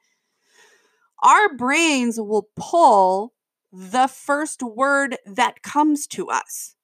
our 1.22 1.54
brains 1.54 2.20
will 2.20 2.48
pull 2.56 3.32
the 3.72 4.08
first 4.08 4.62
word 4.62 5.16
that 5.26 5.62
comes 5.62 6.06
to 6.08 6.28
us. 6.28 6.74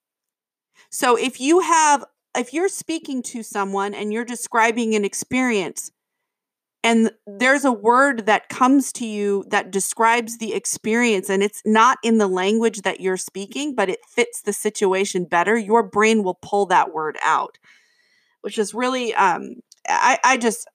So 0.89 1.17
if 1.17 1.39
you 1.39 1.59
have, 1.61 2.05
if 2.35 2.53
you're 2.53 2.69
speaking 2.69 3.21
to 3.23 3.43
someone 3.43 3.93
and 3.93 4.11
you're 4.11 4.25
describing 4.25 4.95
an 4.95 5.05
experience, 5.05 5.91
and 6.83 7.11
there's 7.27 7.63
a 7.63 7.71
word 7.71 8.25
that 8.25 8.49
comes 8.49 8.91
to 8.93 9.05
you 9.05 9.45
that 9.49 9.71
describes 9.71 10.37
the 10.37 10.53
experience 10.53 11.29
and 11.29 11.43
it's 11.43 11.61
not 11.65 11.97
in 12.03 12.17
the 12.17 12.27
language 12.27 12.81
that 12.81 12.99
you're 12.99 13.17
speaking 13.17 13.75
but 13.75 13.89
it 13.89 13.99
fits 14.07 14.41
the 14.41 14.53
situation 14.53 15.25
better 15.25 15.57
your 15.57 15.83
brain 15.83 16.23
will 16.23 16.39
pull 16.41 16.65
that 16.65 16.93
word 16.93 17.17
out 17.21 17.57
which 18.41 18.57
is 18.57 18.73
really 18.73 19.13
um 19.15 19.55
i 19.87 20.17
i 20.23 20.37
just 20.37 20.67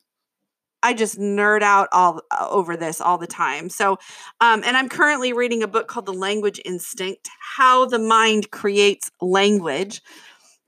I 0.82 0.94
just 0.94 1.18
nerd 1.18 1.62
out 1.62 1.88
all 1.90 2.20
uh, 2.30 2.46
over 2.48 2.76
this 2.76 3.00
all 3.00 3.18
the 3.18 3.26
time. 3.26 3.68
So, 3.68 3.98
um, 4.40 4.62
and 4.64 4.76
I'm 4.76 4.88
currently 4.88 5.32
reading 5.32 5.64
a 5.64 5.66
book 5.66 5.88
called 5.88 6.06
The 6.06 6.12
Language 6.12 6.60
Instinct 6.64 7.28
How 7.56 7.86
the 7.86 7.98
Mind 7.98 8.52
Creates 8.52 9.10
Language 9.20 10.00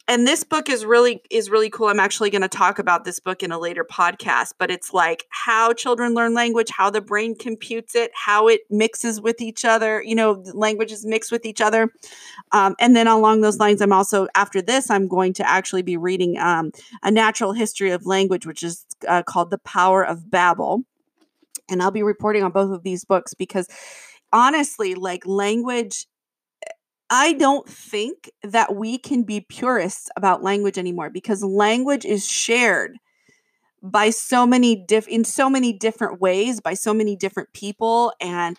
and 0.09 0.27
this 0.27 0.43
book 0.43 0.71
is 0.71 0.87
really 0.87 1.21
is 1.31 1.51
really 1.51 1.69
cool. 1.69 1.89
I'm 1.89 2.01
actually 2.01 2.31
going 2.31 2.43
to 2.43 2.49
talk 2.49 2.79
about 2.79 3.05
this 3.05 3.21
book 3.21 3.43
in 3.43 3.53
a 3.53 3.59
later 3.59 3.85
podcast 3.85 4.55
but 4.59 4.71
it's 4.71 4.93
like 4.95 5.27
how 5.29 5.73
children 5.75 6.15
learn 6.15 6.35
language 6.35 6.71
how 6.71 6.91
the 6.91 7.01
brain 7.01 7.37
computes 7.37 7.95
it 7.95 8.11
how 8.15 8.49
it 8.49 8.63
mixes 8.71 9.21
with 9.21 9.41
each 9.41 9.65
other 9.65 10.03
you 10.03 10.15
know 10.15 10.43
languages 10.55 11.05
mix 11.05 11.31
with 11.31 11.45
each 11.45 11.61
other. 11.61 11.93
Um, 12.53 12.75
and 12.81 12.97
then 12.97 13.07
along 13.07 13.43
those 13.43 13.59
lines 13.59 13.83
i'm 13.83 13.93
also 13.93 14.27
after 14.35 14.63
this 14.63 14.91
i'm 14.91 15.07
going 15.07 15.35
to 15.35 15.49
actually 15.49 15.83
be 15.83 15.97
reading 15.97 16.39
um, 16.39 16.73
a 17.03 17.11
natural 17.11 17.53
history 17.53 17.91
of 17.91 18.07
language 18.07 18.47
which 18.47 18.63
is 18.63 18.87
uh, 19.07 19.23
called 19.23 19.51
the 19.51 19.59
power 19.59 20.05
of 20.05 20.31
babel. 20.31 20.83
And 21.69 21.83
i'll 21.83 21.91
be 21.91 22.03
reporting 22.03 22.43
on 22.43 22.53
both 22.53 22.73
of 22.73 22.83
these 22.83 23.05
books 23.05 23.35
because 23.35 23.69
honestly 24.33 24.95
like 24.95 25.27
language 25.27 26.07
I 27.11 27.33
don't 27.35 27.69
think 27.69 28.31
that 28.43 28.75
we 28.77 28.99
can 28.99 29.23
be 29.23 29.41
purists 29.41 30.11
about 30.17 30.43
language 30.43 30.77
anymore 30.77 31.11
because 31.11 31.43
language 31.43 32.05
is 32.05 32.27
shared 32.29 32.99
by 33.83 34.11
so 34.11 34.47
many 34.47 34.77
diff 34.77 35.09
in 35.09 35.25
so 35.25 35.49
many 35.51 35.73
different 35.73 36.21
ways 36.21 36.61
by 36.61 36.75
so 36.75 36.93
many 36.95 37.17
different 37.17 37.53
people 37.53 38.13
and 38.21 38.57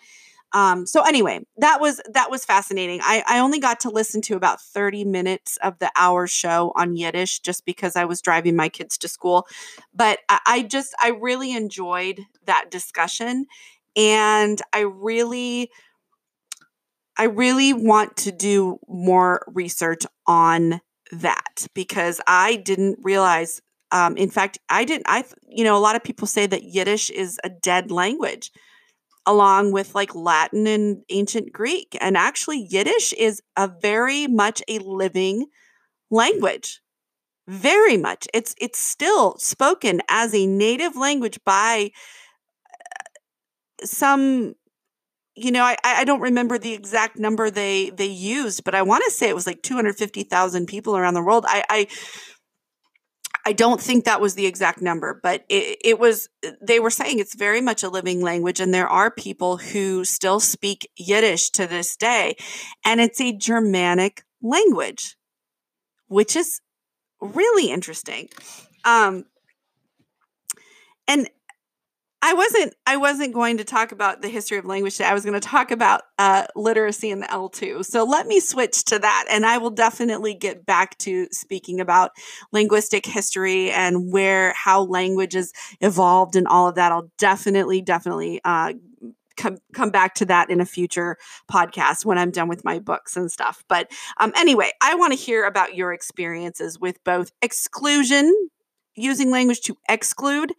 Um, 0.54 0.86
so 0.86 1.02
anyway, 1.02 1.40
that 1.58 1.80
was 1.80 2.00
that 2.12 2.30
was 2.30 2.44
fascinating. 2.44 3.00
I, 3.02 3.24
I 3.26 3.40
only 3.40 3.60
got 3.60 3.80
to 3.80 3.90
listen 3.90 4.22
to 4.24 4.36
about 4.36 4.60
30 4.60 5.04
minutes 5.04 5.58
of 5.64 5.78
the 5.80 5.90
hour 5.96 6.28
show 6.28 6.72
on 6.76 6.96
Yiddish 6.96 7.40
just 7.40 7.64
because 7.66 7.96
I 7.96 8.04
was 8.06 8.22
driving 8.22 8.56
my 8.56 8.68
kids 8.68 8.98
to 8.98 9.08
school. 9.08 9.46
But 9.94 10.20
I, 10.28 10.40
I 10.46 10.62
just 10.64 10.94
I 11.02 11.10
really 11.10 11.52
enjoyed 11.54 12.20
that 12.46 12.70
discussion 12.70 13.46
and 13.96 14.60
I 14.72 14.80
really 14.80 15.70
I 17.20 17.24
really 17.24 17.74
want 17.74 18.16
to 18.18 18.32
do 18.32 18.78
more 18.88 19.44
research 19.46 20.06
on 20.26 20.80
that 21.12 21.66
because 21.74 22.18
I 22.26 22.56
didn't 22.56 22.98
realize 23.02 23.60
um, 23.92 24.16
in 24.16 24.30
fact, 24.30 24.58
I 24.70 24.84
didn't. 24.84 25.06
I, 25.06 25.24
you 25.46 25.64
know, 25.64 25.76
a 25.76 25.84
lot 25.84 25.96
of 25.96 26.02
people 26.02 26.26
say 26.26 26.46
that 26.46 26.62
Yiddish 26.62 27.10
is 27.10 27.38
a 27.44 27.50
dead 27.50 27.90
language, 27.90 28.52
along 29.26 29.72
with 29.72 29.94
like 29.94 30.14
Latin 30.14 30.66
and 30.66 31.02
ancient 31.10 31.52
Greek. 31.52 31.98
And 32.00 32.16
actually, 32.16 32.66
Yiddish 32.70 33.12
is 33.12 33.42
a 33.54 33.68
very 33.68 34.26
much 34.26 34.62
a 34.66 34.78
living 34.78 35.46
language. 36.10 36.80
Very 37.48 37.98
much. 37.98 38.28
It's 38.32 38.54
it's 38.60 38.78
still 38.78 39.36
spoken 39.38 40.00
as 40.08 40.32
a 40.34 40.46
native 40.46 40.96
language 40.96 41.40
by 41.44 41.90
uh, 42.72 43.84
some 43.84 44.54
you 45.42 45.50
know, 45.50 45.62
I, 45.62 45.76
I 45.84 46.04
don't 46.04 46.20
remember 46.20 46.58
the 46.58 46.74
exact 46.74 47.18
number 47.18 47.50
they 47.50 47.90
they 47.90 48.06
used, 48.06 48.64
but 48.64 48.74
I 48.74 48.82
want 48.82 49.04
to 49.04 49.10
say 49.10 49.28
it 49.28 49.34
was 49.34 49.46
like 49.46 49.62
250,000 49.62 50.66
people 50.66 50.96
around 50.96 51.14
the 51.14 51.22
world. 51.22 51.44
I, 51.48 51.64
I 51.70 51.86
I 53.46 53.52
don't 53.52 53.80
think 53.80 54.04
that 54.04 54.20
was 54.20 54.34
the 54.34 54.46
exact 54.46 54.82
number, 54.82 55.18
but 55.22 55.44
it, 55.48 55.78
it, 55.82 55.98
was, 55.98 56.28
they 56.60 56.78
were 56.78 56.90
saying 56.90 57.18
it's 57.18 57.34
very 57.34 57.60
much 57.60 57.82
a 57.82 57.88
living 57.88 58.20
language. 58.20 58.60
And 58.60 58.72
there 58.72 58.88
are 58.88 59.10
people 59.10 59.56
who 59.56 60.04
still 60.04 60.40
speak 60.40 60.90
Yiddish 60.96 61.48
to 61.50 61.66
this 61.66 61.96
day. 61.96 62.36
And 62.84 63.00
it's 63.00 63.20
a 63.20 63.34
Germanic 63.34 64.24
language, 64.42 65.16
which 66.08 66.36
is 66.36 66.60
really 67.20 67.70
interesting. 67.70 68.28
Um, 68.84 69.24
and 71.08 71.28
I 72.22 72.34
wasn't 72.34 72.74
I 72.86 72.96
wasn't 72.98 73.32
going 73.32 73.56
to 73.58 73.64
talk 73.64 73.92
about 73.92 74.20
the 74.20 74.28
history 74.28 74.58
of 74.58 74.66
language 74.66 74.96
today. 74.96 75.08
I 75.08 75.14
was 75.14 75.24
going 75.24 75.40
to 75.40 75.48
talk 75.48 75.70
about 75.70 76.02
uh, 76.18 76.46
literacy 76.54 77.10
in 77.10 77.20
the 77.20 77.26
L2. 77.26 77.84
So 77.84 78.04
let 78.04 78.26
me 78.26 78.40
switch 78.40 78.84
to 78.86 78.98
that, 78.98 79.24
and 79.30 79.46
I 79.46 79.56
will 79.56 79.70
definitely 79.70 80.34
get 80.34 80.66
back 80.66 80.98
to 80.98 81.28
speaking 81.32 81.80
about 81.80 82.10
linguistic 82.52 83.06
history 83.06 83.70
and 83.70 84.12
where 84.12 84.52
how 84.52 84.82
languages 84.82 85.52
evolved 85.80 86.36
and 86.36 86.46
all 86.46 86.68
of 86.68 86.74
that. 86.74 86.92
I'll 86.92 87.10
definitely 87.16 87.80
definitely 87.80 88.40
uh, 88.44 88.74
come 89.38 89.56
come 89.72 89.90
back 89.90 90.14
to 90.16 90.26
that 90.26 90.50
in 90.50 90.60
a 90.60 90.66
future 90.66 91.16
podcast 91.50 92.04
when 92.04 92.18
I'm 92.18 92.30
done 92.30 92.48
with 92.48 92.66
my 92.66 92.78
books 92.80 93.16
and 93.16 93.32
stuff. 93.32 93.64
But 93.66 93.90
um, 94.18 94.32
anyway, 94.36 94.70
I 94.82 94.94
want 94.94 95.14
to 95.14 95.18
hear 95.18 95.46
about 95.46 95.74
your 95.74 95.94
experiences 95.94 96.78
with 96.78 97.02
both 97.02 97.32
exclusion, 97.40 98.34
using 98.94 99.30
language 99.30 99.62
to 99.62 99.76
exclude 99.88 100.52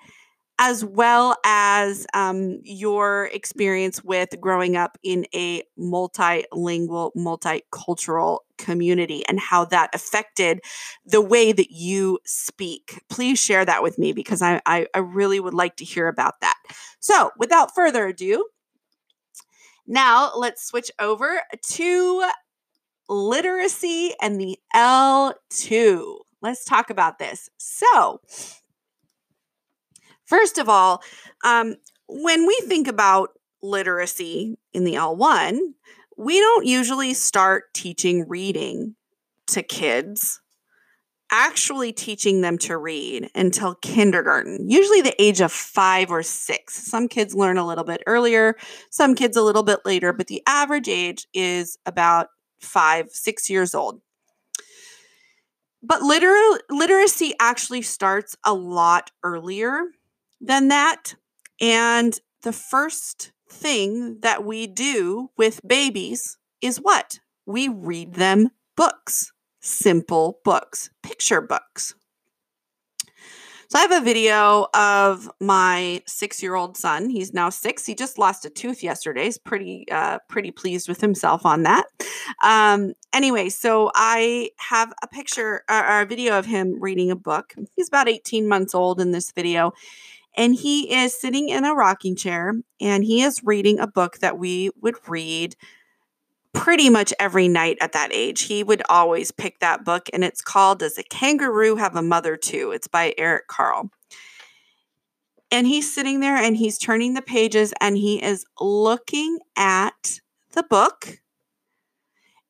as 0.64 0.86
well 0.86 1.36
as 1.44 2.06
um, 2.14 2.60
your 2.64 3.32
experience 3.34 4.04
with 4.04 4.40
growing 4.40 4.76
up 4.78 4.96
in 5.02 5.26
a 5.34 5.64
multilingual, 5.76 7.10
multicultural 7.18 8.42
community 8.60 9.26
and 9.28 9.40
how 9.40 9.66
that 9.66 9.90
affected 9.96 10.62
the 11.04 11.20
way 11.20 11.52
that 11.52 11.72
you 11.72 12.20
speak. 12.28 13.02
Please 13.10 13.40
share 13.40 13.66
that 13.66 13.82
with 13.82 13.98
me 13.98 14.14
because 14.14 14.44
I, 14.44 14.62
I, 14.68 14.86
I 14.94 15.00
really 15.00 15.40
would 15.40 15.56
like 15.56 15.78
to 15.78 15.84
hear 15.84 16.08
about 16.08 16.42
that. 16.42 16.54
So, 17.00 17.32
without 17.40 17.74
further 17.74 18.06
ado, 18.06 18.48
now 19.88 20.32
let's 20.38 20.64
switch 20.64 20.92
over 21.00 21.42
to 21.72 22.30
literacy 23.10 24.14
and 24.22 24.40
the 24.40 24.60
L2. 24.76 26.18
Let's 26.44 26.66
talk 26.66 26.92
about 26.92 27.18
this. 27.18 27.50
So, 27.58 28.22
First 30.32 30.58
of 30.58 30.70
all, 30.70 31.04
um, 31.44 31.76
when 32.08 32.48
we 32.48 32.58
think 32.64 32.88
about 32.88 33.32
literacy 33.62 34.58
in 34.72 34.86
the 34.86 34.94
L1, 34.94 35.60
we 36.18 36.40
don't 36.40 36.66
usually 36.66 37.14
start 37.14 37.66
teaching 37.74 38.26
reading 38.30 38.96
to 39.48 39.62
kids, 39.62 40.40
actually 41.34 41.92
teaching 41.92 42.40
them 42.40 42.58
to 42.60 42.78
read 42.78 43.30
until 43.36 43.76
kindergarten, 43.82 44.70
usually 44.70 45.02
the 45.02 45.22
age 45.22 45.42
of 45.42 45.52
five 45.52 46.10
or 46.10 46.24
six. 46.24 46.76
Some 46.76 47.10
kids 47.10 47.36
learn 47.36 47.58
a 47.58 47.68
little 47.68 47.84
bit 47.84 48.02
earlier, 48.08 48.56
some 48.90 49.16
kids 49.16 49.36
a 49.36 49.44
little 49.44 49.64
bit 49.64 49.82
later, 49.84 50.14
but 50.14 50.28
the 50.28 50.42
average 50.48 50.88
age 50.88 51.28
is 51.34 51.78
about 51.86 52.28
five, 52.62 53.10
six 53.10 53.50
years 53.50 53.76
old. 53.76 54.00
But 55.84 56.04
liter- 56.04 56.62
literacy 56.70 57.34
actually 57.38 57.82
starts 57.82 58.38
a 58.46 58.54
lot 58.54 59.12
earlier 59.26 59.88
than 60.42 60.68
that. 60.70 61.16
And 61.62 62.20
the 62.42 62.52
first 62.52 63.32
thing 63.48 64.20
that 64.22 64.44
we 64.44 64.68
do 64.68 65.30
with 65.38 65.62
babies 65.66 66.38
is 66.62 66.78
what? 66.78 67.20
We 67.46 67.68
read 67.68 68.16
them 68.16 68.50
books, 68.76 69.32
simple 69.62 70.40
books, 70.44 70.90
picture 71.04 71.42
books. 71.42 71.94
So 73.72 73.80
I 73.80 73.84
have 73.84 74.02
a 74.02 74.04
video 74.04 74.68
of 74.74 75.32
my 75.40 76.02
six-year-old 76.06 76.76
son. 76.76 77.10
He's 77.10 77.34
now 77.34 77.50
six. 77.50 77.86
He 77.86 77.96
just 77.96 78.18
lost 78.18 78.44
a 78.44 78.50
tooth 78.50 78.84
yesterday. 78.84 79.24
He's 79.24 79.38
pretty, 79.38 79.86
uh, 79.90 80.18
pretty 80.28 80.52
pleased 80.52 80.90
with 80.90 81.00
himself 81.00 81.46
on 81.46 81.64
that. 81.64 81.86
Um, 82.44 82.92
anyway, 83.14 83.48
so 83.48 83.90
I 83.96 84.50
have 84.58 84.92
a 85.02 85.08
picture 85.08 85.64
or 85.70 85.76
uh, 85.76 86.02
a 86.02 86.06
video 86.06 86.38
of 86.38 86.46
him 86.46 86.82
reading 86.82 87.12
a 87.12 87.16
book. 87.16 87.56
He's 87.78 87.88
about 87.88 88.10
18 88.10 88.46
months 88.46 88.76
old 88.76 89.00
in 89.00 89.12
this 89.12 89.32
video, 89.32 89.72
and 90.36 90.56
he 90.56 90.94
is 90.94 91.20
sitting 91.20 91.50
in 91.50 91.66
a 91.66 91.74
rocking 91.74 92.16
chair 92.16 92.54
and 92.80 93.04
he 93.04 93.22
is 93.22 93.44
reading 93.44 93.80
a 93.80 93.88
book 93.88 94.20
that 94.20 94.38
we 94.38 94.72
would 94.82 94.96
read 95.08 95.56
pretty 96.54 96.90
much 96.90 97.14
every 97.20 97.48
night 97.48 97.78
at 97.82 97.94
that 97.94 98.14
age. 98.14 98.44
He 98.44 98.64
would 98.64 98.82
always 98.90 99.32
pick 99.32 99.60
that 99.60 99.86
book, 99.86 100.10
and 100.14 100.24
it's 100.24 100.42
called 100.42 100.80
Does 100.80 100.98
a 100.98 101.04
Kangaroo 101.04 101.78
Have 101.78 101.96
a 101.96 102.02
Mother 102.02 102.36
Too? 102.36 102.72
It's 102.72 102.88
by 102.88 103.14
Eric 103.18 103.48
Carle. 103.48 103.90
And 105.54 105.68
he's 105.68 105.94
sitting 105.94 106.22
there 106.22 106.38
and 106.38 106.56
he's 106.56 106.78
turning 106.78 107.14
the 107.14 107.22
pages 107.22 107.74
and 107.82 107.98
he 107.98 108.24
is 108.24 108.46
looking 108.60 109.40
at 109.58 110.22
the 110.54 110.64
book 110.64 111.20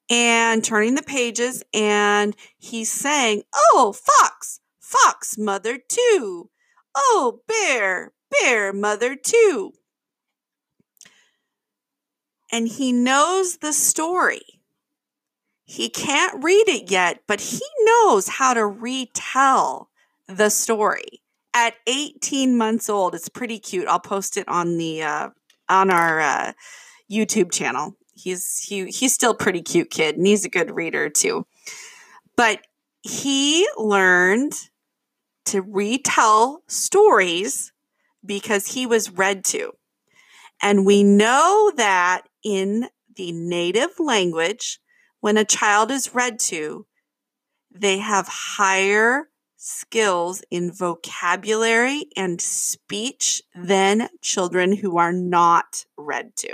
and 0.08 0.64
turning 0.64 0.94
the 0.94 1.02
pages 1.02 1.64
and 1.74 2.36
he's 2.60 2.92
saying, 2.92 3.42
Oh, 3.56 3.92
fox, 3.94 4.60
fox, 4.80 5.36
mother 5.36 5.80
too. 5.80 6.52
Oh, 6.96 7.42
bear, 7.48 8.12
bear, 8.30 8.74
mother 8.74 9.16
too. 9.16 9.74
And 12.52 12.68
he 12.68 12.92
knows 12.92 13.58
the 13.58 13.72
story. 13.72 14.42
He 15.64 15.90
can't 15.90 16.44
read 16.44 16.68
it 16.68 16.92
yet, 16.92 17.22
but 17.28 17.40
he 17.40 17.62
knows 17.84 18.28
how 18.28 18.54
to 18.54 18.66
retell 18.66 19.90
the 20.28 20.50
story. 20.50 21.22
At 21.54 21.76
18 21.88 22.58
months 22.58 22.90
old, 22.90 23.16
it's 23.16 23.30
pretty 23.30 23.60
cute. 23.60 23.88
I'll 23.88 24.00
post 24.00 24.38
it 24.38 24.48
on 24.48 24.78
the 24.78 25.04
uh, 25.04 25.30
on 25.70 25.90
our 25.90 26.20
uh, 26.20 26.54
YouTube 27.10 27.52
channel. 27.52 27.96
He's 28.14 28.60
he 28.60 28.86
he's 28.88 29.14
still 29.14 29.34
pretty 29.34 29.62
cute 29.62 29.90
kid, 29.90 30.18
and 30.18 30.28
he's 30.28 30.46
a 30.46 30.50
good 30.50 30.76
reader 30.76 31.10
too. 31.10 31.46
But 32.36 32.62
he 33.02 33.68
learned 33.78 34.54
to 35.46 35.62
retell 35.62 36.64
stories 36.68 37.72
because 38.26 38.68
he 38.68 38.86
was 38.86 39.12
read 39.12 39.44
to. 39.46 39.72
And 40.62 40.86
we 40.86 41.04
know 41.04 41.72
that 41.76 42.24
in 42.44 42.88
the 43.16 43.32
native 43.32 44.00
language, 44.00 44.80
when 45.20 45.38
a 45.38 45.46
child 45.46 45.92
is 45.92 46.14
read 46.14 46.40
to, 46.40 46.86
they 47.72 47.98
have 47.98 48.28
higher 48.28 49.30
skills 49.58 50.44
in 50.50 50.72
vocabulary 50.72 52.08
and 52.18 52.42
speech 52.42 53.42
than 53.56 54.10
children 54.22 54.76
who 54.76 54.98
are 54.98 55.14
not 55.14 55.86
read 55.98 56.36
to. 56.36 56.54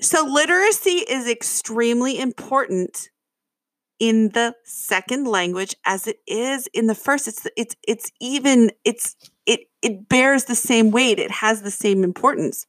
So, 0.00 0.24
literacy 0.24 1.04
is 1.08 1.28
extremely 1.28 2.18
important 2.18 3.10
in 4.02 4.30
the 4.30 4.52
second 4.64 5.28
language 5.28 5.76
as 5.86 6.08
it 6.08 6.16
is 6.26 6.68
in 6.74 6.88
the 6.88 6.94
first 6.94 7.28
it's 7.28 7.46
it's 7.56 7.76
it's 7.86 8.10
even 8.20 8.68
it's 8.84 9.14
it 9.46 9.60
it 9.80 10.08
bears 10.08 10.46
the 10.46 10.56
same 10.56 10.90
weight 10.90 11.20
it 11.20 11.30
has 11.30 11.62
the 11.62 11.70
same 11.70 12.02
importance 12.02 12.66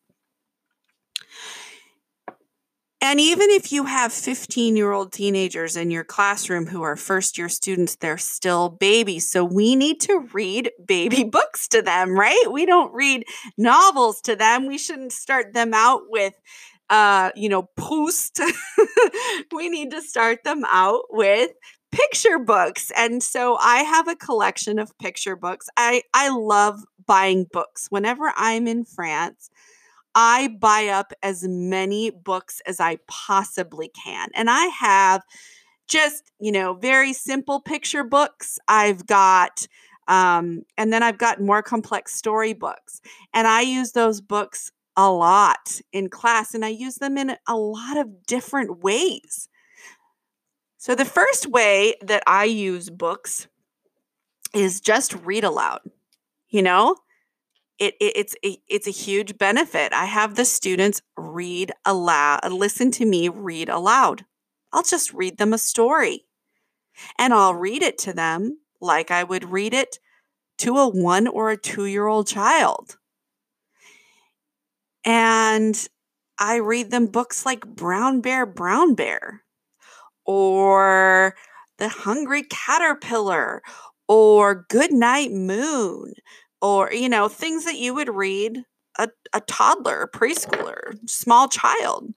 And 3.03 3.19
even 3.19 3.49
if 3.49 3.73
you 3.73 3.83
have 3.83 4.13
15 4.13 4.77
year 4.77 4.93
old 4.93 5.11
teenagers 5.11 5.75
in 5.75 5.91
your 5.91 6.05
classroom 6.05 6.67
who 6.67 6.83
are 6.83 6.95
first 6.95 7.37
year 7.37 7.49
students, 7.49 7.97
they're 7.97 8.17
still 8.17 8.69
babies. 8.69 9.29
So 9.29 9.43
we 9.43 9.75
need 9.75 9.99
to 10.01 10.25
read 10.31 10.71
baby 10.87 11.23
books 11.31 11.67
to 11.67 11.81
them, 11.81 12.17
right? 12.17 12.45
We 12.49 12.65
don't 12.65 12.93
read 12.93 13.25
novels 13.57 14.21
to 14.21 14.37
them. 14.37 14.67
We 14.67 14.77
shouldn't 14.77 15.11
start 15.11 15.51
them 15.53 15.73
out 15.73 16.03
with, 16.07 16.33
uh, 16.93 17.31
you 17.35 17.49
know, 17.49 17.63
Proust. 17.75 18.39
we 19.51 19.67
need 19.67 19.89
to 19.89 20.01
start 20.01 20.43
them 20.43 20.63
out 20.69 21.05
with 21.09 21.49
picture 21.91 22.37
books. 22.37 22.91
And 22.95 23.23
so 23.23 23.57
I 23.59 23.77
have 23.77 24.07
a 24.07 24.15
collection 24.15 24.77
of 24.77 24.95
picture 24.99 25.35
books. 25.35 25.67
I, 25.75 26.03
I 26.13 26.29
love 26.29 26.83
buying 27.07 27.47
books. 27.51 27.87
Whenever 27.89 28.31
I'm 28.35 28.67
in 28.67 28.85
France, 28.85 29.49
I 30.13 30.49
buy 30.59 30.89
up 30.89 31.13
as 31.23 31.43
many 31.47 32.11
books 32.11 32.61
as 32.67 32.79
I 32.79 32.99
possibly 33.07 33.89
can. 34.05 34.29
And 34.35 34.51
I 34.51 34.65
have 34.65 35.23
just, 35.87 36.31
you 36.39 36.51
know, 36.51 36.75
very 36.75 37.13
simple 37.13 37.59
picture 37.59 38.03
books. 38.03 38.59
I've 38.67 39.07
got, 39.07 39.65
um, 40.07 40.61
and 40.77 40.93
then 40.93 41.01
I've 41.01 41.17
got 41.17 41.41
more 41.41 41.63
complex 41.63 42.13
story 42.13 42.53
books. 42.53 43.01
And 43.33 43.47
I 43.47 43.61
use 43.61 43.93
those 43.93 44.21
books 44.21 44.71
a 44.95 45.11
lot 45.11 45.79
in 45.91 46.09
class, 46.09 46.53
and 46.53 46.63
I 46.63 46.69
use 46.69 46.95
them 46.95 47.17
in 47.17 47.35
a 47.47 47.55
lot 47.55 47.97
of 47.97 48.25
different 48.25 48.83
ways. 48.83 49.49
So, 50.77 50.95
the 50.95 51.05
first 51.05 51.47
way 51.47 51.95
that 52.01 52.23
I 52.27 52.43
use 52.45 52.89
books 52.89 53.47
is 54.53 54.81
just 54.81 55.13
read 55.23 55.43
aloud. 55.43 55.81
You 56.49 56.61
know, 56.61 56.97
it, 57.79 57.95
it, 57.99 58.13
it's 58.15 58.35
a, 58.45 58.57
it's 58.67 58.87
a 58.87 58.91
huge 58.91 59.37
benefit. 59.37 59.93
I 59.93 60.05
have 60.05 60.35
the 60.35 60.45
students 60.45 61.01
read 61.17 61.71
aloud, 61.85 62.51
listen 62.51 62.91
to 62.91 63.05
me 63.05 63.29
read 63.29 63.69
aloud. 63.69 64.25
I'll 64.71 64.83
just 64.83 65.13
read 65.13 65.37
them 65.37 65.53
a 65.53 65.57
story, 65.57 66.25
and 67.17 67.33
I'll 67.33 67.55
read 67.55 67.81
it 67.81 67.97
to 67.99 68.13
them 68.13 68.59
like 68.81 69.11
I 69.11 69.23
would 69.23 69.51
read 69.51 69.73
it 69.73 69.99
to 70.59 70.77
a 70.77 70.87
one 70.87 71.27
or 71.27 71.49
a 71.49 71.57
two 71.57 71.85
year 71.85 72.07
old 72.07 72.27
child. 72.27 72.97
And 75.05 75.87
I 76.39 76.55
read 76.57 76.91
them 76.91 77.07
books 77.07 77.45
like 77.45 77.65
Brown 77.65 78.21
Bear, 78.21 78.45
Brown 78.45 78.95
Bear, 78.95 79.43
or 80.25 81.35
The 81.77 81.89
Hungry 81.89 82.43
Caterpillar, 82.43 83.61
or 84.07 84.65
Good 84.69 84.91
Night 84.91 85.31
Moon, 85.31 86.13
or, 86.61 86.91
you 86.91 87.09
know, 87.09 87.27
things 87.27 87.65
that 87.65 87.77
you 87.77 87.93
would 87.93 88.09
read 88.09 88.63
a, 88.97 89.09
a 89.33 89.41
toddler, 89.41 90.09
preschooler, 90.13 90.97
small 91.09 91.47
child. 91.47 92.13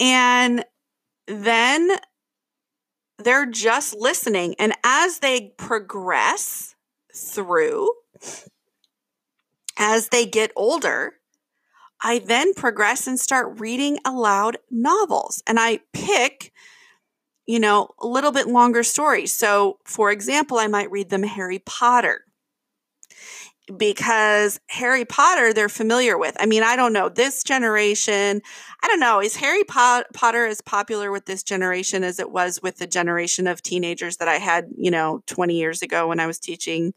And 0.00 0.64
then 1.26 1.90
they're 3.18 3.46
just 3.46 3.94
listening. 3.94 4.54
And 4.58 4.72
as 4.84 5.18
they 5.18 5.52
progress 5.58 6.74
through, 7.14 7.90
as 9.78 10.08
they 10.08 10.26
get 10.26 10.52
older, 10.56 11.14
I 12.00 12.18
then 12.18 12.54
progress 12.54 13.06
and 13.06 13.18
start 13.18 13.60
reading 13.60 13.98
aloud 14.04 14.58
novels. 14.70 15.42
And 15.46 15.58
I 15.58 15.80
pick 15.92 16.52
you 17.48 17.58
know, 17.58 17.88
a 17.98 18.06
little 18.06 18.30
bit 18.30 18.46
longer 18.46 18.82
stories. 18.82 19.34
So, 19.34 19.78
for 19.86 20.12
example, 20.12 20.58
I 20.58 20.66
might 20.66 20.90
read 20.90 21.08
them 21.08 21.22
Harry 21.22 21.60
Potter 21.60 22.20
because 23.74 24.60
Harry 24.68 25.06
Potter 25.06 25.54
they're 25.54 25.70
familiar 25.70 26.18
with. 26.18 26.36
I 26.38 26.44
mean, 26.44 26.62
I 26.62 26.76
don't 26.76 26.92
know, 26.92 27.08
this 27.08 27.42
generation, 27.42 28.42
I 28.82 28.86
don't 28.86 29.00
know, 29.00 29.20
is 29.20 29.36
Harry 29.36 29.64
Potter 29.64 30.46
as 30.46 30.60
popular 30.60 31.10
with 31.10 31.24
this 31.24 31.42
generation 31.42 32.04
as 32.04 32.18
it 32.18 32.30
was 32.30 32.60
with 32.62 32.76
the 32.76 32.86
generation 32.86 33.46
of 33.46 33.62
teenagers 33.62 34.18
that 34.18 34.28
I 34.28 34.36
had, 34.36 34.66
you 34.76 34.90
know, 34.90 35.22
20 35.26 35.54
years 35.54 35.80
ago 35.80 36.06
when 36.06 36.20
I 36.20 36.26
was 36.26 36.38
teaching 36.38 36.92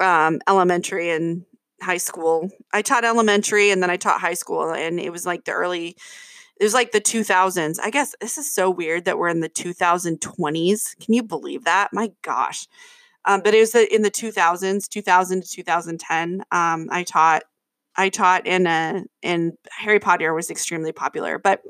um, 0.00 0.40
elementary 0.48 1.10
and 1.10 1.44
high 1.82 1.98
school. 1.98 2.48
I 2.72 2.82
taught 2.82 3.04
elementary 3.04 3.70
and 3.70 3.82
then 3.82 3.90
I 3.90 3.96
taught 3.96 4.20
high 4.20 4.34
school 4.34 4.72
and 4.72 4.98
it 5.00 5.10
was 5.10 5.26
like 5.26 5.44
the 5.44 5.52
early 5.52 5.96
it 6.60 6.64
was 6.64 6.74
like 6.74 6.92
the 6.92 7.00
2000s. 7.00 7.78
I 7.82 7.90
guess 7.90 8.14
this 8.20 8.38
is 8.38 8.52
so 8.52 8.70
weird 8.70 9.04
that 9.06 9.18
we're 9.18 9.28
in 9.28 9.40
the 9.40 9.48
2020s. 9.48 10.96
Can 11.04 11.14
you 11.14 11.22
believe 11.22 11.64
that? 11.64 11.88
My 11.92 12.12
gosh. 12.22 12.68
Um, 13.24 13.40
but 13.42 13.54
it 13.54 13.60
was 13.60 13.74
in 13.74 14.02
the 14.02 14.10
2000s, 14.10 14.88
2000 14.88 15.42
to 15.42 15.48
2010. 15.48 16.44
Um, 16.52 16.88
I 16.90 17.02
taught, 17.02 17.42
I 17.96 18.10
taught 18.10 18.46
in 18.46 18.66
a, 18.66 19.02
in 19.22 19.56
Harry 19.70 19.98
Potter 19.98 20.34
was 20.34 20.50
extremely 20.50 20.92
popular, 20.92 21.38
but 21.38 21.62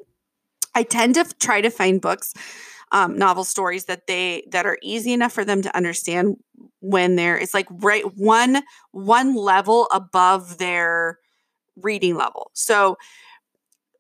I 0.75 0.83
tend 0.83 1.15
to 1.15 1.25
try 1.39 1.61
to 1.61 1.71
find 1.71 2.01
books, 2.01 2.35
um, 2.93 3.17
novel 3.17 3.45
stories 3.45 3.87
that 3.87 4.07
they, 4.07 4.45
that 4.51 4.67
are 4.67 4.79
easy 4.83 5.13
enough 5.13 5.33
for 5.33 5.45
them 5.45 5.63
to 5.63 5.77
understand 5.77 6.37
when 6.81 7.17
they're, 7.17 7.39
it's 7.39 7.55
like 7.55 7.67
right 7.71 8.05
one, 8.17 8.63
one 8.93 9.35
level 9.35 9.89
above 9.93 10.59
their 10.59 11.19
reading 11.77 12.17
level. 12.17 12.51
So, 12.55 12.97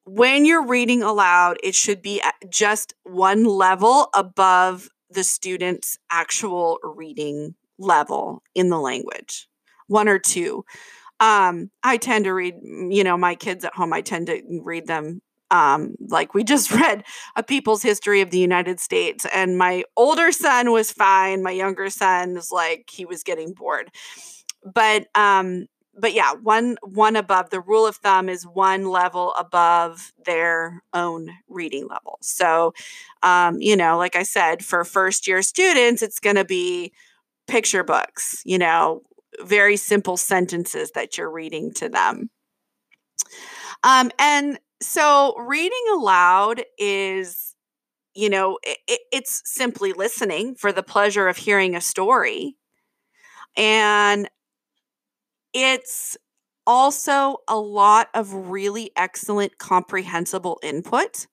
when 0.04 0.44
you're 0.44 0.66
reading 0.66 1.02
aloud, 1.02 1.58
it 1.62 1.76
should 1.76 2.02
be 2.02 2.20
just 2.50 2.92
one 3.04 3.44
level 3.44 4.08
above 4.14 4.88
the 5.10 5.22
student's 5.22 5.98
actual 6.10 6.78
reading 6.82 7.54
level 7.78 8.42
in 8.54 8.68
the 8.68 8.78
language, 8.78 9.48
one 9.86 10.08
or 10.08 10.18
two. 10.18 10.64
Um, 11.20 11.70
I 11.84 11.98
tend 11.98 12.24
to 12.24 12.32
read, 12.32 12.54
you 12.62 13.04
know, 13.04 13.16
my 13.16 13.34
kids 13.36 13.64
at 13.64 13.74
home, 13.74 13.92
I 13.92 14.00
tend 14.00 14.26
to 14.26 14.42
read 14.64 14.86
them 14.86 15.22
um, 15.52 15.94
like 16.08 16.34
we 16.34 16.42
just 16.42 16.70
read 16.72 17.04
a 17.36 17.42
people's 17.42 17.82
history 17.82 18.20
of 18.20 18.30
the 18.30 18.38
United 18.38 18.80
States, 18.80 19.26
and 19.32 19.56
my 19.56 19.84
older 19.96 20.32
son 20.32 20.72
was 20.72 20.90
fine. 20.90 21.42
My 21.42 21.52
younger 21.52 21.90
son 21.90 22.34
was 22.34 22.50
like 22.50 22.88
he 22.90 23.04
was 23.04 23.22
getting 23.22 23.52
bored. 23.52 23.90
But 24.64 25.06
um, 25.14 25.66
but 25.98 26.14
yeah, 26.14 26.32
one 26.32 26.78
one 26.82 27.16
above 27.16 27.50
the 27.50 27.60
rule 27.60 27.86
of 27.86 27.96
thumb 27.96 28.28
is 28.28 28.44
one 28.44 28.86
level 28.88 29.34
above 29.38 30.12
their 30.24 30.82
own 30.94 31.28
reading 31.48 31.86
level. 31.86 32.18
So, 32.22 32.72
um, 33.22 33.60
you 33.60 33.76
know, 33.76 33.98
like 33.98 34.16
I 34.16 34.22
said, 34.22 34.64
for 34.64 34.84
first 34.84 35.28
year 35.28 35.42
students, 35.42 36.02
it's 36.02 36.18
going 36.18 36.36
to 36.36 36.44
be 36.44 36.92
picture 37.46 37.84
books. 37.84 38.40
You 38.46 38.58
know, 38.58 39.02
very 39.42 39.76
simple 39.76 40.16
sentences 40.16 40.92
that 40.92 41.18
you're 41.18 41.30
reading 41.30 41.72
to 41.74 41.88
them. 41.90 42.30
Um, 43.84 44.10
and 44.18 44.58
so, 44.82 45.34
reading 45.38 45.84
aloud 45.94 46.62
is, 46.78 47.54
you 48.14 48.28
know, 48.28 48.58
it, 48.62 49.00
it's 49.12 49.42
simply 49.44 49.92
listening 49.92 50.54
for 50.54 50.72
the 50.72 50.82
pleasure 50.82 51.28
of 51.28 51.36
hearing 51.36 51.74
a 51.74 51.80
story. 51.80 52.56
And 53.56 54.28
it's 55.52 56.16
also 56.66 57.38
a 57.48 57.56
lot 57.58 58.08
of 58.14 58.32
really 58.32 58.90
excellent 58.96 59.58
comprehensible 59.58 60.58
input, 60.62 61.26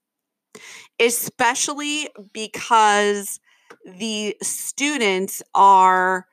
especially 0.99 2.09
because 2.33 3.39
the 3.85 4.35
students 4.41 5.41
are 5.53 6.25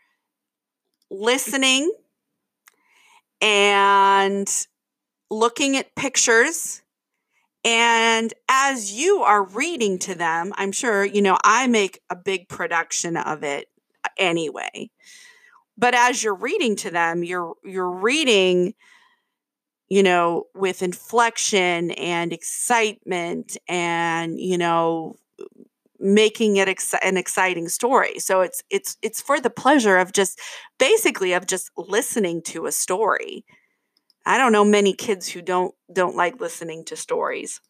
listening 1.11 1.93
and 3.41 4.67
looking 5.31 5.77
at 5.77 5.95
pictures. 5.95 6.83
And 7.67 8.33
as 8.49 8.93
you 8.93 9.23
are 9.23 9.45
reading 9.45 9.99
to 10.01 10.15
them, 10.15 10.53
I'm 10.57 10.71
sure, 10.71 11.05
you 11.05 11.21
know, 11.21 11.37
I 11.43 11.67
make 11.67 12.01
a 12.09 12.15
big 12.15 12.49
production 12.49 13.17
of 13.17 13.43
it 13.43 13.67
uh, 14.05 14.09
anyway. 14.17 14.89
But 15.77 15.95
as 15.97 16.23
you're 16.23 16.37
reading 16.37 16.77
to 16.77 16.91
them 16.91 17.25
you're 17.25 17.55
you're 17.65 17.91
reading 17.91 18.75
you 19.89 20.03
know 20.03 20.45
with 20.55 20.83
inflection 20.83 21.91
and 21.93 22.33
excitement 22.33 23.57
and 23.69 24.41
you 24.41 24.59
know 24.59 25.17
making 25.99 26.57
it 26.57 26.69
ex- 26.69 26.95
an 27.03 27.17
exciting 27.17 27.69
story. 27.69 28.19
So 28.19 28.43
it's 28.43 28.63
it's 28.71 28.97
it's 29.03 29.21
for 29.21 29.41
the 29.41 29.51
pleasure 29.51 29.97
of 29.97 30.13
just 30.13 30.41
basically 30.79 31.33
of 31.33 31.47
just 31.47 31.71
listening 31.77 32.43
to 32.43 32.67
a 32.67 32.73
story 32.73 33.45
i 34.27 34.37
don't 34.37 34.53
know 34.53 34.65
many 34.65 34.93
kids 34.93 35.29
who 35.29 35.41
don't 35.41 35.75
don't 35.93 36.17
like 36.17 36.41
listening 36.41 36.85
to 36.85 36.97
stories 36.97 37.61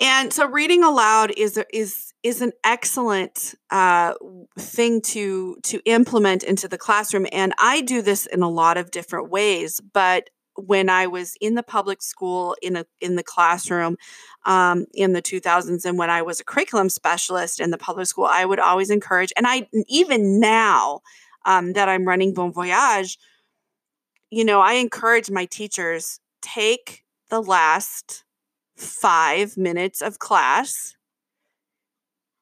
and 0.00 0.32
so 0.32 0.48
reading 0.48 0.82
aloud 0.82 1.30
is 1.36 1.62
is 1.72 2.14
is 2.22 2.40
an 2.40 2.52
excellent 2.64 3.54
uh, 3.70 4.14
thing 4.58 5.02
to 5.02 5.56
to 5.64 5.80
implement 5.84 6.42
into 6.42 6.68
the 6.68 6.78
classroom. 6.78 7.26
And 7.32 7.52
I 7.58 7.82
do 7.82 8.00
this 8.00 8.26
in 8.26 8.42
a 8.42 8.48
lot 8.48 8.78
of 8.78 8.90
different 8.90 9.30
ways. 9.30 9.80
But 9.92 10.30
when 10.56 10.88
I 10.88 11.06
was 11.06 11.36
in 11.40 11.54
the 11.54 11.62
public 11.62 12.02
school 12.02 12.56
in 12.62 12.76
a 12.76 12.86
in 13.00 13.16
the 13.16 13.22
classroom 13.22 13.96
um, 14.46 14.86
in 14.94 15.12
the 15.12 15.22
2000s, 15.22 15.84
and 15.84 15.98
when 15.98 16.10
I 16.10 16.22
was 16.22 16.40
a 16.40 16.44
curriculum 16.44 16.88
specialist 16.88 17.60
in 17.60 17.70
the 17.70 17.78
public 17.78 18.06
school, 18.06 18.28
I 18.30 18.46
would 18.46 18.58
always 18.58 18.90
encourage, 18.90 19.32
and 19.36 19.46
I 19.46 19.68
even 19.86 20.40
now 20.40 21.00
um, 21.44 21.74
that 21.74 21.90
I'm 21.90 22.08
running 22.08 22.32
Bon 22.32 22.52
Voyage, 22.52 23.18
you 24.30 24.44
know, 24.44 24.60
I 24.60 24.74
encourage 24.74 25.30
my 25.30 25.44
teachers 25.44 26.20
take 26.40 27.04
the 27.28 27.42
last 27.42 28.24
five 28.76 29.56
minutes 29.56 30.00
of 30.00 30.18
class. 30.18 30.94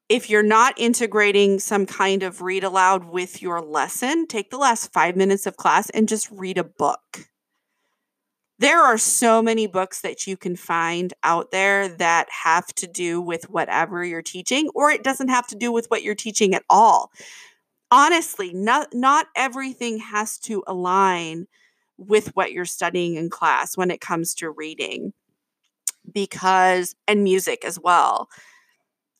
If 0.08 0.30
you're 0.30 0.42
not 0.42 0.78
integrating 0.78 1.58
some 1.58 1.86
kind 1.86 2.22
of 2.22 2.40
read 2.40 2.64
aloud 2.64 3.04
with 3.04 3.42
your 3.42 3.60
lesson, 3.60 4.26
take 4.26 4.50
the 4.50 4.58
last 4.58 4.92
five 4.92 5.16
minutes 5.16 5.46
of 5.46 5.56
class 5.56 5.90
and 5.90 6.08
just 6.08 6.30
read 6.30 6.58
a 6.58 6.64
book. 6.64 7.28
There 8.58 8.80
are 8.80 8.98
so 8.98 9.40
many 9.40 9.66
books 9.66 10.00
that 10.00 10.26
you 10.26 10.36
can 10.36 10.56
find 10.56 11.14
out 11.22 11.52
there 11.52 11.88
that 11.88 12.26
have 12.44 12.66
to 12.76 12.86
do 12.86 13.20
with 13.20 13.48
whatever 13.50 14.04
you're 14.04 14.22
teaching, 14.22 14.68
or 14.74 14.90
it 14.90 15.04
doesn't 15.04 15.28
have 15.28 15.46
to 15.48 15.56
do 15.56 15.70
with 15.70 15.86
what 15.88 16.02
you're 16.02 16.14
teaching 16.14 16.54
at 16.54 16.64
all. 16.68 17.12
Honestly, 17.90 18.52
not, 18.52 18.88
not 18.92 19.26
everything 19.36 19.98
has 19.98 20.38
to 20.40 20.64
align 20.66 21.46
with 21.98 22.28
what 22.34 22.52
you're 22.52 22.64
studying 22.64 23.16
in 23.16 23.28
class 23.28 23.76
when 23.76 23.90
it 23.90 24.00
comes 24.00 24.34
to 24.34 24.50
reading 24.50 25.12
because 26.10 26.94
and 27.06 27.22
music 27.22 27.64
as 27.64 27.78
well 27.78 28.28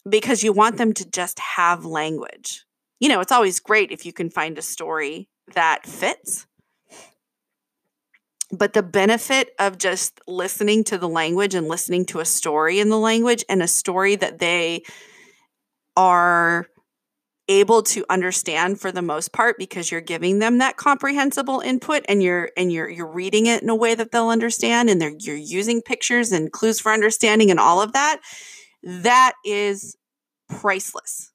because 0.09 0.43
you 0.43 0.53
want 0.53 0.77
them 0.77 0.93
to 0.95 1.09
just 1.11 1.39
have 1.39 1.85
language. 1.85 2.65
You 3.01 3.09
know, 3.09 3.21
it's 3.21 3.33
always 3.33 3.61
great 3.61 3.93
if 3.93 4.07
you 4.07 4.13
can 4.13 4.31
find 4.31 4.59
a 4.59 4.63
story 4.63 5.29
that 5.55 5.87
fits. 5.87 6.47
But 8.51 8.73
the 8.73 8.83
benefit 8.83 9.51
of 9.59 9.77
just 9.77 10.21
listening 10.27 10.85
to 10.85 10.97
the 10.97 11.09
language 11.09 11.55
and 11.55 11.69
listening 11.69 12.07
to 12.07 12.21
a 12.21 12.25
story 12.25 12.81
in 12.81 12.89
the 12.89 12.99
language 12.99 13.45
and 13.49 13.63
a 13.63 13.69
story 13.69 14.17
that 14.17 14.39
they 14.39 14.85
are 15.97 16.67
able 17.49 17.83
to 17.83 18.05
understand 18.11 18.81
for 18.81 18.93
the 18.93 19.03
most 19.03 19.33
part 19.33 19.57
because 19.59 19.91
you're 19.91 20.01
giving 20.01 20.39
them 20.39 20.59
that 20.59 20.77
comprehensible 20.77 21.61
input 21.61 22.05
and 22.09 22.23
you're 22.23 22.51
and 22.57 22.73
you're 22.73 22.89
you're 22.89 23.11
reading 23.11 23.47
it 23.47 23.63
in 23.63 23.69
a 23.69 23.75
way 23.75 23.95
that 23.95 24.13
they'll 24.13 24.29
understand 24.29 24.91
and 24.91 25.01
they're 25.01 25.15
you're 25.19 25.37
using 25.37 25.81
pictures 25.81 26.31
and 26.33 26.53
clues 26.53 26.79
for 26.81 26.93
understanding 26.93 27.51
and 27.51 27.59
all 27.59 27.81
of 27.81 27.93
that 27.93 28.21
that 28.83 29.33
is 29.45 29.97
priceless. 30.49 31.33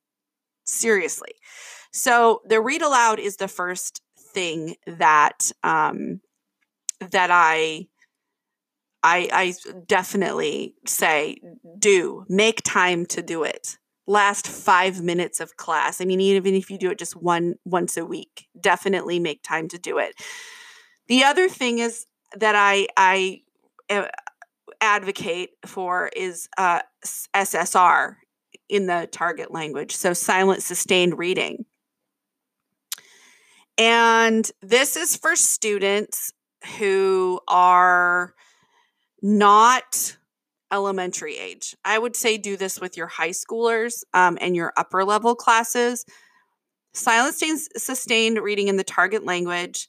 Seriously. 0.65 1.33
So 1.91 2.41
the 2.47 2.61
read 2.61 2.81
aloud 2.81 3.19
is 3.19 3.37
the 3.37 3.47
first 3.47 4.01
thing 4.33 4.75
that 4.87 5.51
um 5.63 6.21
that 7.11 7.29
i 7.31 7.87
I, 9.05 9.29
I 9.33 9.53
definitely 9.85 10.75
say 10.87 11.37
do 11.77 12.25
make 12.29 12.61
time 12.63 13.05
to 13.07 13.21
do 13.21 13.43
it 13.43 13.77
last 14.05 14.47
five 14.47 15.01
minutes 15.01 15.39
of 15.39 15.55
class. 15.57 16.01
I 16.01 16.05
mean, 16.05 16.19
even 16.19 16.55
if 16.55 16.69
you 16.69 16.77
do 16.77 16.91
it 16.91 16.99
just 16.99 17.15
one 17.15 17.55
once 17.65 17.97
a 17.97 18.05
week, 18.05 18.47
definitely 18.59 19.19
make 19.19 19.43
time 19.43 19.67
to 19.69 19.77
do 19.77 19.97
it. 19.97 20.15
The 21.07 21.23
other 21.23 21.47
thing 21.49 21.79
is 21.79 22.05
that 22.35 22.55
I 22.55 22.87
I 22.97 23.41
uh, 23.89 24.07
advocate 24.81 25.51
for 25.65 26.09
is 26.15 26.49
uh, 26.57 26.81
SSR 27.33 28.15
in 28.69 28.87
the 28.87 29.07
target 29.11 29.51
language, 29.51 29.95
so 29.95 30.13
silent 30.13 30.63
sustained 30.63 31.17
reading. 31.17 31.65
And 33.77 34.49
this 34.61 34.95
is 34.95 35.15
for 35.15 35.35
students 35.35 36.31
who 36.77 37.39
are 37.47 38.33
not 39.21 40.17
elementary 40.73 41.37
age. 41.37 41.75
I 41.85 41.99
would 41.99 42.15
say 42.15 42.37
do 42.37 42.57
this 42.57 42.81
with 42.81 42.97
your 42.97 43.07
high 43.07 43.29
schoolers 43.29 44.03
um, 44.13 44.37
and 44.41 44.55
your 44.55 44.73
upper 44.75 45.05
level 45.05 45.35
classes. 45.35 46.03
Silent 46.93 47.35
sustained 47.77 48.39
reading 48.39 48.67
in 48.67 48.77
the 48.77 48.83
target 48.83 49.23
language 49.23 49.87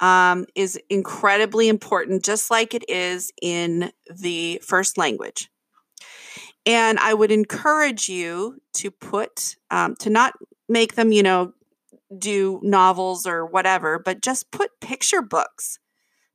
um, 0.00 0.46
is 0.54 0.78
incredibly 0.88 1.68
important, 1.68 2.24
just 2.24 2.50
like 2.50 2.74
it 2.74 2.88
is 2.88 3.30
in 3.42 3.92
the 4.12 4.60
first 4.64 4.96
language. 4.96 5.50
And 6.66 6.98
I 6.98 7.14
would 7.14 7.30
encourage 7.30 8.08
you 8.08 8.60
to 8.74 8.90
put, 8.90 9.56
um, 9.70 9.96
to 9.96 10.10
not 10.10 10.34
make 10.68 10.94
them, 10.94 11.12
you 11.12 11.22
know, 11.22 11.52
do 12.18 12.60
novels 12.62 13.26
or 13.26 13.46
whatever, 13.46 13.98
but 13.98 14.20
just 14.20 14.50
put 14.50 14.80
picture 14.80 15.22
books 15.22 15.78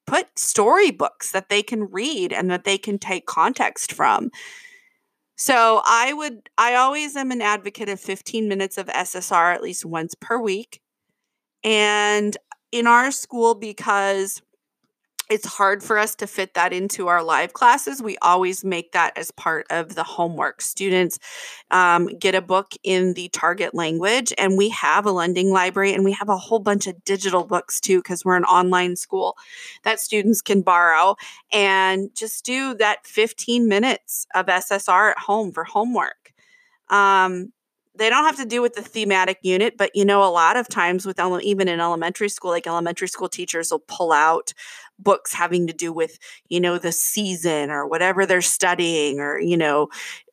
put 0.05 0.37
storybooks 0.37 1.31
that 1.31 1.49
they 1.49 1.63
can 1.63 1.83
read 1.85 2.31
and 2.31 2.49
that 2.51 2.63
they 2.63 2.77
can 2.77 2.97
take 2.97 3.25
context 3.25 3.91
from. 3.91 4.29
So 5.35 5.81
I 5.85 6.13
would 6.13 6.49
I 6.57 6.75
always 6.75 7.15
am 7.15 7.31
an 7.31 7.41
advocate 7.41 7.89
of 7.89 7.99
15 7.99 8.47
minutes 8.47 8.77
of 8.77 8.87
SSR 8.87 9.53
at 9.53 9.61
least 9.61 9.85
once 9.85 10.15
per 10.15 10.39
week. 10.39 10.81
And 11.63 12.37
in 12.71 12.87
our 12.87 13.11
school 13.11 13.55
because 13.55 14.41
it's 15.29 15.45
hard 15.47 15.81
for 15.81 15.97
us 15.97 16.15
to 16.15 16.27
fit 16.27 16.53
that 16.53 16.71
into 16.71 17.07
our 17.07 17.23
live 17.23 17.53
classes. 17.53 18.01
We 18.01 18.17
always 18.21 18.63
make 18.63 18.91
that 18.91 19.17
as 19.17 19.31
part 19.31 19.65
of 19.69 19.95
the 19.95 20.03
homework. 20.03 20.61
Students 20.61 21.17
um, 21.71 22.07
get 22.07 22.35
a 22.35 22.41
book 22.41 22.73
in 22.83 23.13
the 23.13 23.29
target 23.29 23.73
language, 23.73 24.33
and 24.37 24.57
we 24.57 24.69
have 24.69 25.05
a 25.05 25.11
lending 25.11 25.49
library 25.49 25.93
and 25.93 26.03
we 26.03 26.11
have 26.11 26.29
a 26.29 26.37
whole 26.37 26.59
bunch 26.59 26.85
of 26.85 27.03
digital 27.05 27.43
books 27.43 27.79
too, 27.79 27.99
because 27.99 28.23
we're 28.23 28.37
an 28.37 28.43
online 28.45 28.95
school 28.95 29.35
that 29.83 29.99
students 29.99 30.41
can 30.41 30.61
borrow 30.61 31.15
and 31.51 32.09
just 32.15 32.45
do 32.45 32.75
that 32.75 33.05
15 33.07 33.67
minutes 33.67 34.27
of 34.35 34.45
SSR 34.45 35.11
at 35.11 35.17
home 35.17 35.51
for 35.51 35.63
homework. 35.63 36.33
Um, 36.89 37.51
they 37.97 38.09
don't 38.09 38.25
have 38.25 38.37
to 38.37 38.45
do 38.45 38.61
with 38.61 38.73
the 38.73 38.81
thematic 38.81 39.39
unit, 39.41 39.77
but 39.77 39.91
you 39.95 40.05
know, 40.05 40.23
a 40.23 40.29
lot 40.29 40.57
of 40.57 40.67
times 40.67 41.05
with 41.05 41.19
ele- 41.19 41.41
even 41.41 41.67
in 41.67 41.79
elementary 41.79 42.29
school, 42.29 42.51
like 42.51 42.67
elementary 42.67 43.07
school 43.07 43.29
teachers 43.29 43.71
will 43.71 43.83
pull 43.87 44.11
out 44.11 44.53
books 44.99 45.33
having 45.33 45.67
to 45.67 45.73
do 45.73 45.91
with 45.91 46.17
you 46.47 46.59
know 46.59 46.77
the 46.77 46.91
season 46.91 47.69
or 47.69 47.87
whatever 47.87 48.25
they're 48.25 48.41
studying 48.41 49.19
or 49.19 49.39
you 49.39 49.57
know 49.57 49.87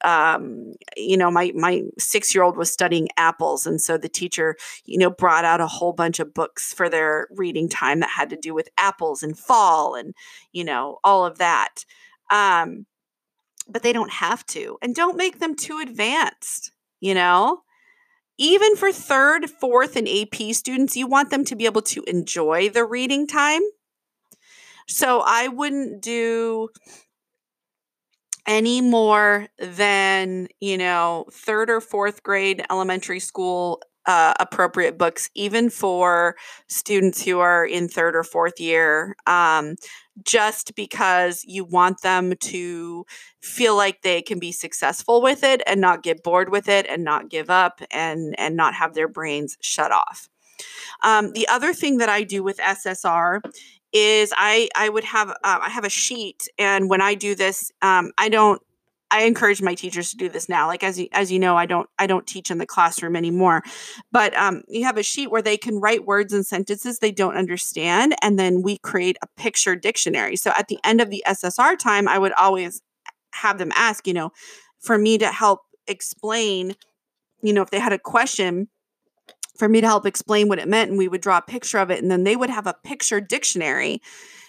um, 0.04 0.74
you 0.96 1.16
know 1.16 1.30
my 1.30 1.52
my 1.54 1.82
six 1.98 2.34
year 2.34 2.44
old 2.44 2.56
was 2.56 2.72
studying 2.72 3.08
apples 3.16 3.66
and 3.66 3.80
so 3.80 3.96
the 3.96 4.08
teacher 4.08 4.56
you 4.84 4.98
know 4.98 5.10
brought 5.10 5.44
out 5.44 5.60
a 5.60 5.66
whole 5.66 5.92
bunch 5.92 6.20
of 6.20 6.34
books 6.34 6.72
for 6.72 6.88
their 6.88 7.28
reading 7.32 7.68
time 7.68 8.00
that 8.00 8.10
had 8.10 8.30
to 8.30 8.36
do 8.36 8.54
with 8.54 8.68
apples 8.78 9.22
and 9.22 9.38
fall 9.38 9.94
and 9.94 10.14
you 10.52 10.64
know 10.64 10.98
all 11.02 11.24
of 11.24 11.38
that 11.38 11.84
um, 12.30 12.86
but 13.68 13.82
they 13.82 13.92
don't 13.92 14.12
have 14.12 14.44
to 14.46 14.78
and 14.82 14.94
don't 14.94 15.16
make 15.16 15.38
them 15.38 15.54
too 15.54 15.78
advanced 15.78 16.72
you 17.00 17.14
know 17.14 17.62
even 18.38 18.76
for 18.76 18.90
third, 18.90 19.50
fourth, 19.50 19.94
and 19.94 20.08
AP 20.08 20.54
students, 20.54 20.96
you 20.96 21.06
want 21.06 21.30
them 21.30 21.44
to 21.44 21.54
be 21.54 21.66
able 21.66 21.82
to 21.82 22.02
enjoy 22.08 22.70
the 22.70 22.84
reading 22.84 23.26
time. 23.26 23.60
So 24.88 25.22
I 25.24 25.48
wouldn't 25.48 26.02
do 26.02 26.68
any 28.46 28.80
more 28.80 29.46
than, 29.58 30.48
you 30.60 30.76
know, 30.76 31.26
third 31.32 31.70
or 31.70 31.80
fourth 31.80 32.22
grade 32.22 32.64
elementary 32.70 33.20
school 33.20 33.80
uh, 34.06 34.34
appropriate 34.40 34.98
books, 34.98 35.30
even 35.36 35.70
for 35.70 36.34
students 36.68 37.24
who 37.24 37.38
are 37.38 37.64
in 37.64 37.88
third 37.88 38.16
or 38.16 38.24
fourth 38.24 38.58
year, 38.58 39.14
um, 39.28 39.76
just 40.24 40.74
because 40.74 41.44
you 41.46 41.64
want 41.64 42.02
them 42.02 42.34
to 42.40 43.06
feel 43.40 43.76
like 43.76 44.02
they 44.02 44.20
can 44.20 44.40
be 44.40 44.50
successful 44.50 45.22
with 45.22 45.44
it 45.44 45.62
and 45.68 45.80
not 45.80 46.02
get 46.02 46.24
bored 46.24 46.48
with 46.50 46.68
it 46.68 46.84
and 46.88 47.04
not 47.04 47.30
give 47.30 47.48
up 47.48 47.80
and 47.92 48.34
and 48.38 48.56
not 48.56 48.74
have 48.74 48.94
their 48.94 49.08
brains 49.08 49.56
shut 49.60 49.92
off. 49.92 50.28
Um, 51.02 51.32
the 51.32 51.48
other 51.48 51.72
thing 51.72 51.98
that 51.98 52.08
I 52.08 52.22
do 52.22 52.42
with 52.42 52.58
SSR 52.60 53.40
is 53.92 54.32
I 54.36 54.68
I 54.74 54.88
would 54.88 55.04
have 55.04 55.30
uh, 55.30 55.34
I 55.62 55.70
have 55.70 55.84
a 55.84 55.90
sheet, 55.90 56.48
and 56.58 56.88
when 56.88 57.00
I 57.00 57.14
do 57.14 57.34
this, 57.34 57.70
um, 57.82 58.12
I 58.18 58.28
don't. 58.28 58.60
I 59.10 59.24
encourage 59.24 59.60
my 59.60 59.74
teachers 59.74 60.10
to 60.12 60.16
do 60.16 60.30
this 60.30 60.48
now. 60.48 60.66
Like 60.66 60.82
as 60.82 60.98
you, 60.98 61.06
as 61.12 61.30
you 61.30 61.38
know, 61.38 61.54
I 61.54 61.66
don't 61.66 61.86
I 61.98 62.06
don't 62.06 62.26
teach 62.26 62.50
in 62.50 62.56
the 62.56 62.66
classroom 62.66 63.14
anymore, 63.14 63.62
but 64.10 64.34
um, 64.36 64.62
you 64.68 64.84
have 64.84 64.96
a 64.96 65.02
sheet 65.02 65.30
where 65.30 65.42
they 65.42 65.58
can 65.58 65.80
write 65.80 66.06
words 66.06 66.32
and 66.32 66.46
sentences 66.46 66.98
they 66.98 67.12
don't 67.12 67.36
understand, 67.36 68.14
and 68.22 68.38
then 68.38 68.62
we 68.62 68.78
create 68.78 69.18
a 69.22 69.26
picture 69.36 69.76
dictionary. 69.76 70.36
So 70.36 70.52
at 70.56 70.68
the 70.68 70.78
end 70.82 71.02
of 71.02 71.10
the 71.10 71.22
SSR 71.26 71.78
time, 71.78 72.08
I 72.08 72.18
would 72.18 72.32
always 72.32 72.80
have 73.34 73.58
them 73.58 73.72
ask, 73.74 74.06
you 74.06 74.14
know, 74.14 74.30
for 74.80 74.96
me 74.96 75.18
to 75.18 75.26
help 75.26 75.60
explain, 75.86 76.74
you 77.42 77.52
know, 77.52 77.62
if 77.62 77.70
they 77.70 77.80
had 77.80 77.92
a 77.92 77.98
question 77.98 78.68
for 79.56 79.68
me 79.68 79.80
to 79.80 79.86
help 79.86 80.06
explain 80.06 80.48
what 80.48 80.58
it 80.58 80.68
meant 80.68 80.90
and 80.90 80.98
we 80.98 81.08
would 81.08 81.20
draw 81.20 81.38
a 81.38 81.42
picture 81.42 81.78
of 81.78 81.90
it 81.90 82.02
and 82.02 82.10
then 82.10 82.24
they 82.24 82.36
would 82.36 82.50
have 82.50 82.66
a 82.66 82.74
picture 82.84 83.20
dictionary 83.20 84.00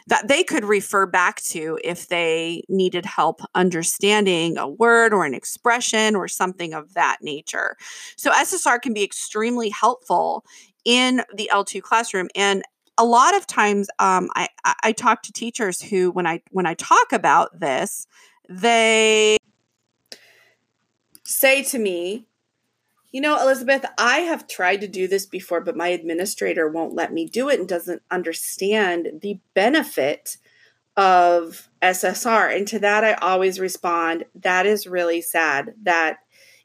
that 0.07 0.27
they 0.27 0.43
could 0.43 0.65
refer 0.65 1.05
back 1.05 1.41
to 1.41 1.79
if 1.83 2.07
they 2.07 2.63
needed 2.67 3.05
help 3.05 3.41
understanding 3.55 4.57
a 4.57 4.67
word 4.67 5.13
or 5.13 5.25
an 5.25 5.33
expression 5.33 6.15
or 6.15 6.27
something 6.27 6.73
of 6.73 6.93
that 6.93 7.17
nature. 7.21 7.77
So 8.17 8.31
SSR 8.31 8.81
can 8.81 8.93
be 8.93 9.03
extremely 9.03 9.69
helpful 9.69 10.45
in 10.83 11.21
the 11.33 11.49
L2 11.53 11.81
classroom 11.81 12.27
and 12.35 12.63
a 12.97 13.05
lot 13.05 13.35
of 13.35 13.47
times 13.47 13.89
um, 13.99 14.29
I, 14.35 14.47
I 14.83 14.91
talk 14.91 15.23
to 15.23 15.31
teachers 15.31 15.81
who 15.81 16.11
when 16.11 16.27
I 16.27 16.41
when 16.51 16.65
I 16.65 16.75
talk 16.75 17.11
about 17.11 17.59
this, 17.59 18.05
they 18.49 19.37
say 21.23 21.63
to 21.63 21.79
me, 21.79 22.27
you 23.13 23.21
know, 23.21 23.39
Elizabeth, 23.39 23.85
I 23.99 24.21
have 24.21 24.47
tried 24.47 24.81
to 24.81 24.87
do 24.87 25.07
this 25.07 25.27
before, 25.27 25.61
but 25.61 25.77
my 25.77 25.89
administrator 25.89 26.67
won't 26.67 26.95
let 26.95 27.13
me 27.13 27.25
do 27.25 27.47
it 27.47 27.59
and 27.59 27.69
doesn't 27.69 28.01
understand 28.09 29.19
the 29.21 29.39
benefit 29.53 30.37
of 30.97 31.69
SSR. 31.83 32.55
And 32.55 32.67
to 32.69 32.79
that, 32.79 33.03
I 33.03 33.13
always 33.13 33.59
respond 33.59 34.25
that 34.35 34.65
is 34.65 34.87
really 34.87 35.21
sad 35.21 35.75
that 35.83 36.17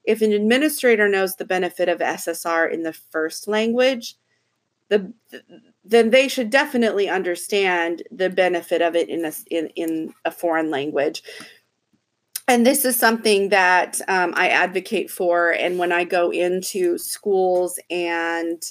if 0.04 0.22
an 0.22 0.32
administrator 0.32 1.06
knows 1.06 1.36
the 1.36 1.44
benefit 1.44 1.90
of 1.90 1.98
SSR 1.98 2.72
in 2.72 2.82
the 2.82 2.94
first 2.94 3.46
language, 3.46 4.16
the 4.88 5.12
then 5.84 6.10
they 6.10 6.28
should 6.28 6.50
definitely 6.50 7.08
understand 7.08 8.02
the 8.10 8.30
benefit 8.30 8.82
of 8.82 8.94
it 8.94 9.08
in 9.08 9.24
a, 9.24 9.32
in, 9.50 9.68
in 9.68 10.14
a 10.24 10.30
foreign 10.30 10.70
language. 10.70 11.22
And 12.48 12.66
this 12.66 12.84
is 12.86 12.96
something 12.96 13.50
that 13.50 14.00
um, 14.08 14.32
I 14.34 14.48
advocate 14.48 15.10
for. 15.10 15.50
And 15.50 15.78
when 15.78 15.92
I 15.92 16.04
go 16.04 16.30
into 16.30 16.96
schools 16.96 17.78
and 17.90 18.62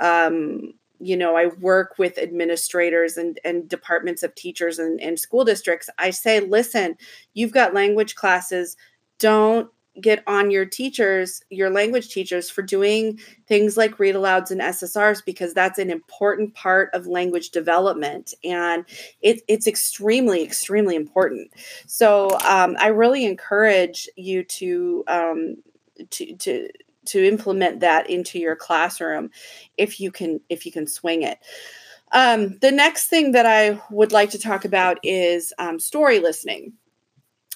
um, 0.00 0.74
you 0.98 1.16
know, 1.16 1.36
I 1.36 1.46
work 1.60 1.96
with 1.98 2.18
administrators 2.18 3.16
and, 3.16 3.38
and 3.44 3.68
departments 3.68 4.22
of 4.22 4.34
teachers 4.34 4.78
and, 4.78 5.00
and 5.00 5.18
school 5.18 5.44
districts. 5.44 5.90
I 5.98 6.10
say, 6.10 6.40
listen, 6.40 6.96
you've 7.34 7.52
got 7.52 7.74
language 7.74 8.14
classes. 8.14 8.76
Don't 9.18 9.68
get 10.00 10.22
on 10.26 10.50
your 10.50 10.64
teachers, 10.64 11.42
your 11.50 11.70
language 11.70 12.08
teachers, 12.08 12.50
for 12.50 12.62
doing 12.62 13.18
things 13.46 13.76
like 13.76 13.98
read 13.98 14.14
alouds 14.14 14.50
and 14.50 14.60
SSRs 14.60 15.24
because 15.24 15.54
that's 15.54 15.78
an 15.78 15.90
important 15.90 16.54
part 16.54 16.90
of 16.92 17.06
language 17.06 17.50
development 17.50 18.34
and 18.44 18.84
it, 19.22 19.42
it's 19.48 19.66
extremely, 19.66 20.42
extremely 20.42 20.96
important. 20.96 21.50
So 21.86 22.30
um, 22.44 22.76
I 22.78 22.88
really 22.88 23.24
encourage 23.24 24.08
you 24.16 24.44
to 24.44 25.04
um, 25.08 25.56
to 26.10 26.36
to 26.36 26.68
to 27.06 27.24
implement 27.24 27.80
that 27.80 28.10
into 28.10 28.38
your 28.38 28.56
classroom 28.56 29.30
if 29.76 30.00
you 30.00 30.10
can 30.10 30.40
if 30.48 30.66
you 30.66 30.72
can 30.72 30.86
swing 30.86 31.22
it 31.22 31.38
um, 32.12 32.58
the 32.60 32.72
next 32.72 33.06
thing 33.06 33.32
that 33.32 33.46
i 33.46 33.80
would 33.90 34.12
like 34.12 34.30
to 34.30 34.38
talk 34.38 34.64
about 34.64 34.98
is 35.02 35.52
um, 35.58 35.78
story 35.78 36.18
listening 36.18 36.72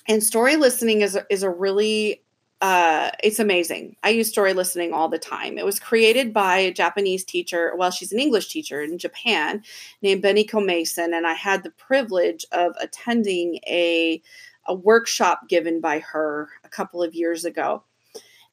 and 0.09 0.23
story 0.23 0.57
listening 0.57 1.03
is, 1.03 1.19
is 1.29 1.43
a 1.43 1.51
really 1.51 2.23
uh, 2.61 3.11
it's 3.23 3.39
amazing. 3.39 3.97
I 4.03 4.11
use 4.11 4.29
story 4.29 4.53
listening 4.53 4.93
all 4.93 5.09
the 5.09 5.19
time. 5.19 5.57
It 5.57 5.65
was 5.65 5.81
created 5.81 6.33
by 6.33 6.59
a 6.59 6.73
Japanese 6.73 7.25
teacher. 7.25 7.73
Well, 7.77 7.91
she's 7.91 8.13
an 8.13 8.19
English 8.21 8.49
teacher 8.49 8.83
in 8.83 8.99
Japan 8.99 9.63
named 10.03 10.23
Beniko 10.23 10.65
Mason, 10.65 11.15
and 11.15 11.27
I 11.27 11.33
had 11.33 11.63
the 11.63 11.71
privilege 11.71 12.45
of 12.53 12.75
attending 12.81 13.61
a 13.67 14.23
a 14.67 14.75
workshop 14.75 15.49
given 15.49 15.81
by 15.81 15.99
her 15.99 16.49
a 16.65 16.69
couple 16.69 17.03
of 17.03 17.15
years 17.15 17.45
ago 17.45 17.83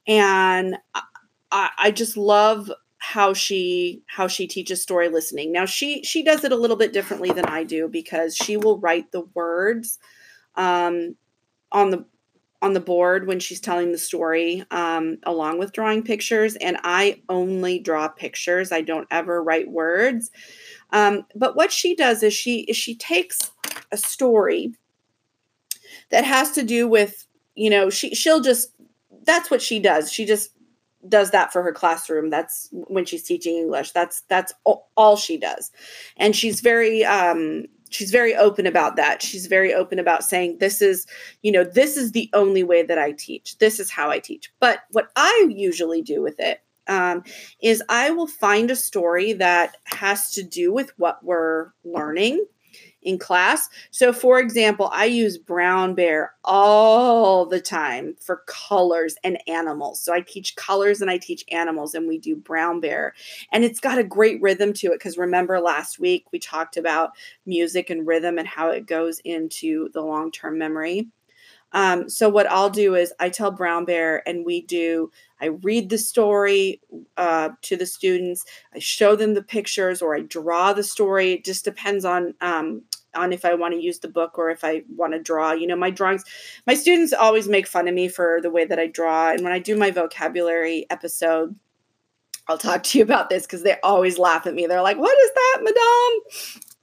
and 0.08 0.78
I, 1.52 1.70
I 1.78 1.92
just 1.92 2.18
love 2.18 2.72
how 3.00 3.34
she 3.34 4.02
how 4.08 4.28
she 4.28 4.48
teaches 4.48 4.82
story 4.82 5.10
listening 5.10 5.52
now 5.52 5.66
she 5.66 6.04
she 6.04 6.24
does 6.24 6.44
it 6.44 6.52
a 6.52 6.56
little 6.56 6.76
bit 6.76 6.94
differently 6.94 7.30
than 7.30 7.46
i 7.46 7.64
do 7.64 7.88
because 7.88 8.36
she 8.36 8.58
will 8.58 8.80
write 8.80 9.12
the 9.12 9.22
words 9.36 10.00
um, 10.56 11.16
on 11.72 11.92
the 11.92 12.06
on 12.62 12.74
the 12.74 12.80
board 12.80 13.28
when 13.28 13.40
she's 13.40 13.60
telling 13.60 13.92
the 13.92 13.98
story 13.98 14.64
um, 14.72 15.18
along 15.24 15.60
with 15.60 15.74
drawing 15.74 16.04
pictures 16.04 16.56
and 16.58 16.78
i 16.84 17.22
only 17.30 17.80
draw 17.80 18.08
pictures 18.08 18.72
i 18.72 18.82
don't 18.82 19.08
ever 19.12 19.44
write 19.44 19.70
words 19.70 20.32
um, 20.92 21.26
but 21.36 21.56
what 21.56 21.72
she 21.72 21.96
does 21.96 22.24
is 22.24 22.34
she 22.34 22.62
is 22.62 22.78
she 22.78 22.96
takes 22.96 23.52
a 23.92 23.98
story 23.98 24.74
that 26.10 26.24
has 26.24 26.52
to 26.52 26.64
do 26.64 26.88
with 26.88 27.28
you 27.56 27.70
know 27.70 27.90
she 27.90 28.16
she'll 28.16 28.42
just 28.42 28.72
that's 29.28 29.52
what 29.52 29.62
she 29.62 29.80
does. 29.80 30.12
She 30.12 30.26
just 30.26 30.52
does 31.08 31.30
that 31.32 31.54
for 31.54 31.62
her 31.62 31.72
classroom. 31.72 32.32
That's 32.32 32.70
when 32.72 33.06
she's 33.06 33.24
teaching 33.24 33.56
English. 33.56 33.92
That's 33.92 34.22
that's 34.22 34.54
all, 34.64 35.16
she 35.16 35.38
does. 35.38 35.72
And 36.16 36.36
she's 36.36 36.62
very 36.62 37.06
um 37.06 37.66
she's 37.90 38.12
very 38.12 38.36
open 38.36 38.66
about 38.66 38.96
that. 38.96 39.22
She's 39.22 39.48
very 39.48 39.74
open 39.74 40.00
about 40.00 40.24
saying 40.24 40.58
this 40.60 40.82
is, 40.82 41.06
you 41.42 41.52
know, 41.52 41.64
this 41.64 41.98
is 41.98 42.12
the 42.12 42.30
only 42.34 42.64
way 42.64 42.84
that 42.84 42.98
I 42.98 43.12
teach. 43.14 43.58
This 43.58 43.80
is 43.80 43.90
how 43.90 44.10
I 44.10 44.20
teach. 44.20 44.52
But 44.60 44.80
what 44.92 45.10
I 45.16 45.48
usually 45.50 46.02
do 46.02 46.22
with 46.22 46.40
it 46.40 46.62
um, 46.88 47.24
is 47.62 47.84
I 47.90 48.12
will 48.12 48.28
find 48.28 48.72
a 48.72 48.76
story 48.76 49.34
that 49.34 49.78
has 49.86 50.32
to 50.32 50.44
do 50.44 50.72
with 50.74 50.92
what 50.98 51.24
we're 51.24 51.72
learning 51.84 52.46
in 53.02 53.18
class. 53.18 53.70
So, 53.92 54.12
for 54.12 54.40
example, 54.40 54.90
I 54.92 55.06
use 55.06 55.38
brown 55.38 55.96
bear 55.96 56.34
all 56.44 57.46
the 57.46 57.62
time 57.62 58.16
for 58.20 58.44
colors 58.48 59.16
and 59.24 59.38
animals. 59.48 60.02
So, 60.02 60.14
I 60.14 60.22
teach 60.22 60.56
colors 60.56 61.02
and 61.02 61.10
I 61.10 61.18
teach 61.18 61.46
animals, 61.52 61.94
and 61.94 62.08
we 62.08 62.18
do 62.18 62.36
brown 62.36 62.80
bear. 62.80 63.14
And 63.52 63.64
it's 63.64 63.80
got 63.80 63.98
a 64.00 64.04
great 64.04 64.42
rhythm 64.42 64.74
to 64.74 64.88
it 64.88 65.00
because 65.00 65.18
remember 65.18 65.60
last 65.60 66.00
week 66.00 66.26
we 66.32 66.40
talked 66.40 66.78
about 66.78 67.12
music 67.46 67.90
and 67.90 68.06
rhythm 68.08 68.38
and 68.38 68.48
how 68.48 68.70
it 68.70 68.86
goes 68.86 69.20
into 69.20 69.90
the 69.94 70.02
long 70.02 70.32
term 70.32 70.58
memory. 70.58 71.08
Um, 71.74 72.10
so 72.10 72.30
what 72.30 72.50
I'll 72.50 72.70
do 72.70 72.96
is 72.96 73.14
I 73.20 73.30
tell 73.30 73.52
Brown 73.52 73.86
Bear, 73.86 74.28
and 74.28 74.46
we 74.46 74.62
do. 74.62 75.12
I 75.42 75.48
read 75.48 75.90
the 75.90 75.98
story 75.98 76.82
uh, 77.18 77.50
to 77.64 77.76
the 77.76 77.86
students. 77.86 78.46
I 78.74 78.80
show 78.80 79.16
them 79.16 79.34
the 79.34 79.44
pictures, 79.44 80.02
or 80.02 80.16
I 80.16 80.22
draw 80.22 80.74
the 80.74 80.84
story. 80.84 81.34
It 81.34 81.46
just 81.46 81.66
depends 81.66 82.06
on 82.06 82.34
um, 82.42 82.84
on 83.14 83.34
if 83.34 83.46
I 83.46 83.54
want 83.54 83.74
to 83.74 83.82
use 83.82 84.00
the 84.00 84.08
book 84.08 84.38
or 84.38 84.50
if 84.50 84.64
I 84.64 84.84
want 84.96 85.14
to 85.14 85.20
draw. 85.20 85.52
You 85.52 85.68
know, 85.68 85.76
my 85.76 85.92
drawings. 85.92 86.24
My 86.66 86.74
students 86.74 87.14
always 87.14 87.48
make 87.48 87.68
fun 87.68 87.88
of 87.88 87.94
me 87.94 88.08
for 88.08 88.40
the 88.42 88.52
way 88.52 88.66
that 88.66 88.80
I 88.80 88.88
draw, 88.88 89.32
and 89.32 89.44
when 89.44 89.54
I 89.54 89.60
do 89.60 89.76
my 89.76 89.92
vocabulary 89.92 90.86
episode. 90.90 91.56
I'll 92.50 92.58
talk 92.58 92.84
to 92.84 92.98
you 92.98 93.04
about 93.04 93.30
this 93.30 93.46
because 93.46 93.64
they 93.64 93.78
always 93.84 94.18
laugh 94.18 94.48
at 94.48 94.54
me. 94.54 94.68
They're 94.68 94.82
like, 94.82 94.98
What 94.98 95.18
is 95.18 95.32
that, 95.36 95.58
Madame? 95.64 96.74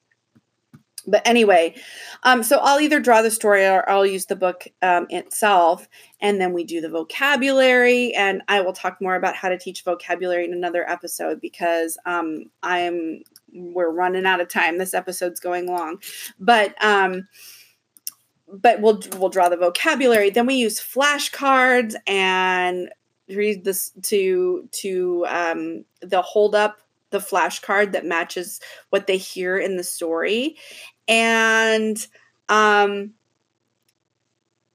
But 1.06 1.22
anyway 1.26 1.74
um, 2.22 2.42
so 2.42 2.58
i'll 2.62 2.80
either 2.80 3.00
draw 3.00 3.22
the 3.22 3.30
story 3.30 3.66
or 3.66 3.88
i'll 3.88 4.06
use 4.06 4.26
the 4.26 4.36
book 4.36 4.66
um, 4.82 5.06
itself 5.10 5.88
and 6.20 6.40
then 6.40 6.52
we 6.52 6.64
do 6.64 6.80
the 6.80 6.88
vocabulary 6.88 8.12
and 8.14 8.42
i 8.48 8.60
will 8.60 8.72
talk 8.72 9.00
more 9.00 9.16
about 9.16 9.34
how 9.34 9.48
to 9.48 9.58
teach 9.58 9.84
vocabulary 9.84 10.44
in 10.44 10.52
another 10.52 10.88
episode 10.88 11.40
because 11.40 11.98
um, 12.06 12.44
i'm 12.62 13.22
we're 13.54 13.90
running 13.90 14.26
out 14.26 14.40
of 14.40 14.48
time. 14.48 14.78
This 14.78 14.94
episode's 14.94 15.40
going 15.40 15.66
long. 15.66 15.98
But 16.38 16.74
um 16.84 17.28
but 18.48 18.80
we'll 18.80 19.00
we'll 19.18 19.30
draw 19.30 19.48
the 19.48 19.56
vocabulary. 19.56 20.30
Then 20.30 20.46
we 20.46 20.54
use 20.54 20.80
flashcards 20.80 21.94
and 22.06 22.90
read 23.28 23.64
this 23.64 23.92
to 24.02 24.68
to 24.70 25.26
um 25.28 25.84
the 26.02 26.22
hold 26.22 26.54
up 26.54 26.78
the 27.10 27.18
flashcard 27.18 27.92
that 27.92 28.04
matches 28.04 28.60
what 28.90 29.06
they 29.06 29.16
hear 29.16 29.56
in 29.56 29.76
the 29.76 29.84
story 29.84 30.56
and 31.08 32.06
um 32.48 33.12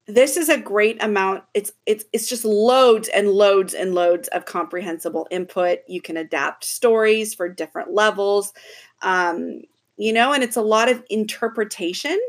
this 0.08 0.38
is 0.38 0.50
a 0.50 0.58
great 0.58 1.02
amount. 1.04 1.44
It's 1.54 1.72
it's 1.86 2.06
it's 2.14 2.28
just 2.28 2.44
loads 2.44 3.10
and 3.10 3.30
loads 3.30 3.74
and 3.76 3.94
loads 3.94 4.28
of 4.30 4.46
comprehensible 4.46 5.28
input. 5.30 5.80
You 5.88 6.02
can 6.02 6.18
adapt 6.18 6.64
stories 6.66 7.34
for 7.36 7.48
different 7.48 7.94
levels 7.94 8.54
um 9.02 9.62
you 9.98 10.12
know 10.12 10.34
and 10.34 10.44
it's 10.44 10.58
a 10.58 10.62
lot 10.62 10.90
of 10.90 11.04
interpretation 11.10 12.20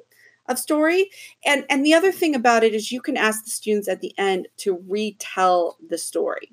of 0.49 0.59
story. 0.59 1.11
And 1.47 1.65
and 1.71 1.85
the 1.85 1.95
other 1.95 2.13
thing 2.13 2.35
about 2.35 2.65
it 2.65 2.75
is 2.75 2.93
you 2.93 3.01
can 3.01 3.17
ask 3.17 3.45
the 3.45 3.51
students 3.51 3.89
at 3.89 4.01
the 4.01 4.13
end 4.19 4.49
to 4.59 4.83
retell 4.89 5.79
the 5.89 5.99
story. 5.99 6.51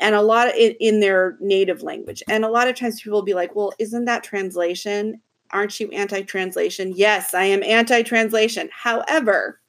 And 0.00 0.14
a 0.14 0.22
lot 0.22 0.48
of 0.48 0.54
it 0.56 0.76
in 0.80 1.00
their 1.00 1.36
native 1.40 1.82
language. 1.82 2.22
And 2.28 2.44
a 2.44 2.50
lot 2.50 2.68
of 2.68 2.76
times 2.76 3.00
people 3.02 3.18
will 3.18 3.24
be 3.24 3.34
like 3.34 3.54
well 3.54 3.72
isn't 3.78 4.06
that 4.06 4.24
translation 4.24 5.20
Aren't 5.54 5.78
you 5.78 5.88
anti 5.90 6.22
translation? 6.22 6.92
Yes, 6.96 7.32
I 7.32 7.44
am 7.44 7.62
anti 7.62 8.02
translation. 8.02 8.68
However, 8.72 9.60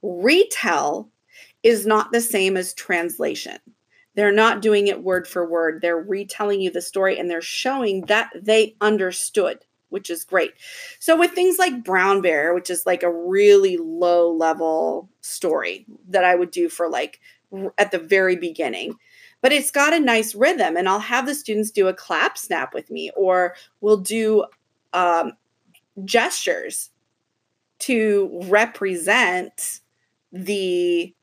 retell 0.00 1.10
is 1.64 1.86
not 1.86 2.12
the 2.12 2.20
same 2.20 2.56
as 2.56 2.72
translation. 2.72 3.58
They're 4.14 4.32
not 4.32 4.62
doing 4.62 4.86
it 4.86 5.02
word 5.02 5.26
for 5.26 5.44
word. 5.44 5.80
They're 5.82 6.00
retelling 6.00 6.60
you 6.60 6.70
the 6.70 6.80
story 6.80 7.18
and 7.18 7.28
they're 7.28 7.42
showing 7.42 8.02
that 8.02 8.30
they 8.34 8.76
understood, 8.80 9.64
which 9.88 10.08
is 10.08 10.24
great. 10.24 10.52
So, 11.00 11.18
with 11.18 11.32
things 11.32 11.58
like 11.58 11.84
Brown 11.84 12.20
Bear, 12.20 12.54
which 12.54 12.70
is 12.70 12.86
like 12.86 13.02
a 13.02 13.12
really 13.12 13.76
low 13.76 14.32
level 14.32 15.08
story 15.20 15.84
that 16.08 16.24
I 16.24 16.36
would 16.36 16.52
do 16.52 16.68
for 16.68 16.88
like 16.88 17.20
at 17.76 17.90
the 17.90 17.98
very 17.98 18.36
beginning, 18.36 18.94
but 19.42 19.52
it's 19.52 19.70
got 19.70 19.92
a 19.92 20.00
nice 20.00 20.34
rhythm 20.34 20.76
and 20.76 20.88
i'll 20.88 21.00
have 21.00 21.26
the 21.26 21.34
students 21.34 21.70
do 21.70 21.88
a 21.88 21.94
clap 21.94 22.36
snap 22.36 22.74
with 22.74 22.90
me 22.90 23.10
or 23.16 23.54
we'll 23.80 23.96
do 23.96 24.44
um, 24.92 25.32
gestures 26.04 26.90
to 27.80 28.40
represent 28.44 29.80
the 30.32 31.14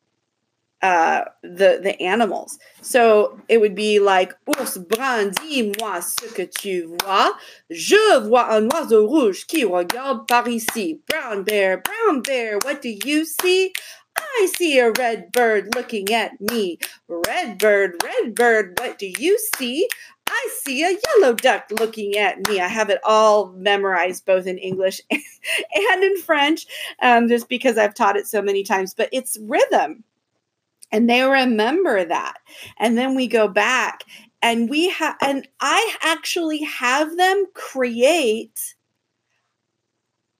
uh 0.83 1.23
the 1.41 1.79
the 1.81 1.99
animals 1.99 2.59
so 2.81 3.39
it 3.49 3.59
would 3.59 3.73
be 3.73 3.97
like 3.97 4.33
ours 4.47 4.77
brun 4.77 5.31
dis-moi 5.41 5.99
ce 5.99 6.27
que 6.35 6.45
tu 6.45 6.95
vois 7.01 7.31
je 7.71 8.19
vois 8.27 8.51
un 8.51 8.69
oiseau 8.69 9.07
rouge 9.07 9.47
qui 9.47 9.63
regarde 9.63 10.27
par 10.27 10.47
ici 10.47 10.99
brown 11.09 11.43
bear 11.43 11.77
brown 11.77 12.21
bear 12.21 12.59
what 12.63 12.79
do 12.83 12.89
you 12.89 13.25
see 13.25 13.73
I 14.19 14.47
see 14.55 14.79
a 14.79 14.91
red 14.91 15.31
bird 15.31 15.75
looking 15.75 16.11
at 16.11 16.41
me. 16.41 16.79
Red 17.07 17.59
bird, 17.59 18.01
red 18.03 18.33
bird, 18.33 18.79
what 18.79 18.97
do 18.97 19.11
you 19.19 19.37
see? 19.55 19.87
I 20.27 20.49
see 20.63 20.83
a 20.83 20.97
yellow 21.19 21.33
duck 21.33 21.71
looking 21.79 22.17
at 22.17 22.47
me. 22.47 22.59
I 22.59 22.67
have 22.67 22.89
it 22.89 22.99
all 23.03 23.47
memorized 23.53 24.25
both 24.25 24.45
in 24.47 24.57
English 24.57 25.01
and 25.11 26.03
in 26.03 26.17
French, 26.17 26.65
um, 27.01 27.27
just 27.27 27.49
because 27.49 27.77
I've 27.77 27.95
taught 27.95 28.17
it 28.17 28.27
so 28.27 28.41
many 28.41 28.63
times. 28.63 28.93
But 28.93 29.09
it's 29.11 29.37
rhythm. 29.41 30.03
And 30.91 31.09
they 31.09 31.21
remember 31.23 32.05
that. 32.05 32.37
And 32.79 32.97
then 32.97 33.15
we 33.15 33.27
go 33.27 33.47
back 33.47 34.03
and 34.41 34.69
we 34.69 34.89
have, 34.89 35.15
and 35.21 35.47
I 35.59 35.95
actually 36.01 36.59
have 36.63 37.17
them 37.17 37.45
create 37.53 38.75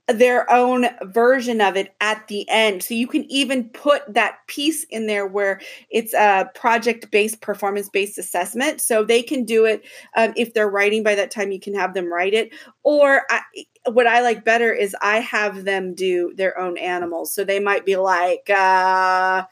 their 0.07 0.49
own 0.49 0.87
version 1.03 1.59
of 1.59 1.75
it 1.75 1.93
at 1.99 2.27
the 2.27 2.47
end. 2.49 2.81
So 2.81 2.93
you 2.93 3.07
can 3.07 3.29
even 3.29 3.69
put 3.69 4.01
that 4.13 4.37
piece 4.47 4.85
in 4.85 5.05
there 5.05 5.27
where 5.27 5.59
it's 5.89 6.13
a 6.13 6.49
project 6.55 7.11
based, 7.11 7.41
performance 7.41 7.89
based 7.89 8.17
assessment. 8.17 8.79
So 8.79 9.03
they 9.03 9.21
can 9.21 9.43
do 9.43 9.65
it 9.65 9.83
um, 10.15 10.33
if 10.37 10.53
they're 10.53 10.69
writing 10.69 11.03
by 11.03 11.15
that 11.15 11.31
time, 11.31 11.51
you 11.51 11.59
can 11.59 11.73
have 11.75 11.93
them 11.93 12.11
write 12.11 12.33
it. 12.33 12.53
Or 12.83 13.23
I, 13.29 13.41
what 13.85 14.07
I 14.07 14.21
like 14.21 14.45
better 14.45 14.71
is 14.71 14.95
I 15.01 15.19
have 15.19 15.65
them 15.65 15.93
do 15.93 16.33
their 16.35 16.57
own 16.57 16.77
animals. 16.77 17.33
So 17.33 17.43
they 17.43 17.59
might 17.59 17.85
be 17.85 17.97
like, 17.97 18.49
uh, 18.49 19.43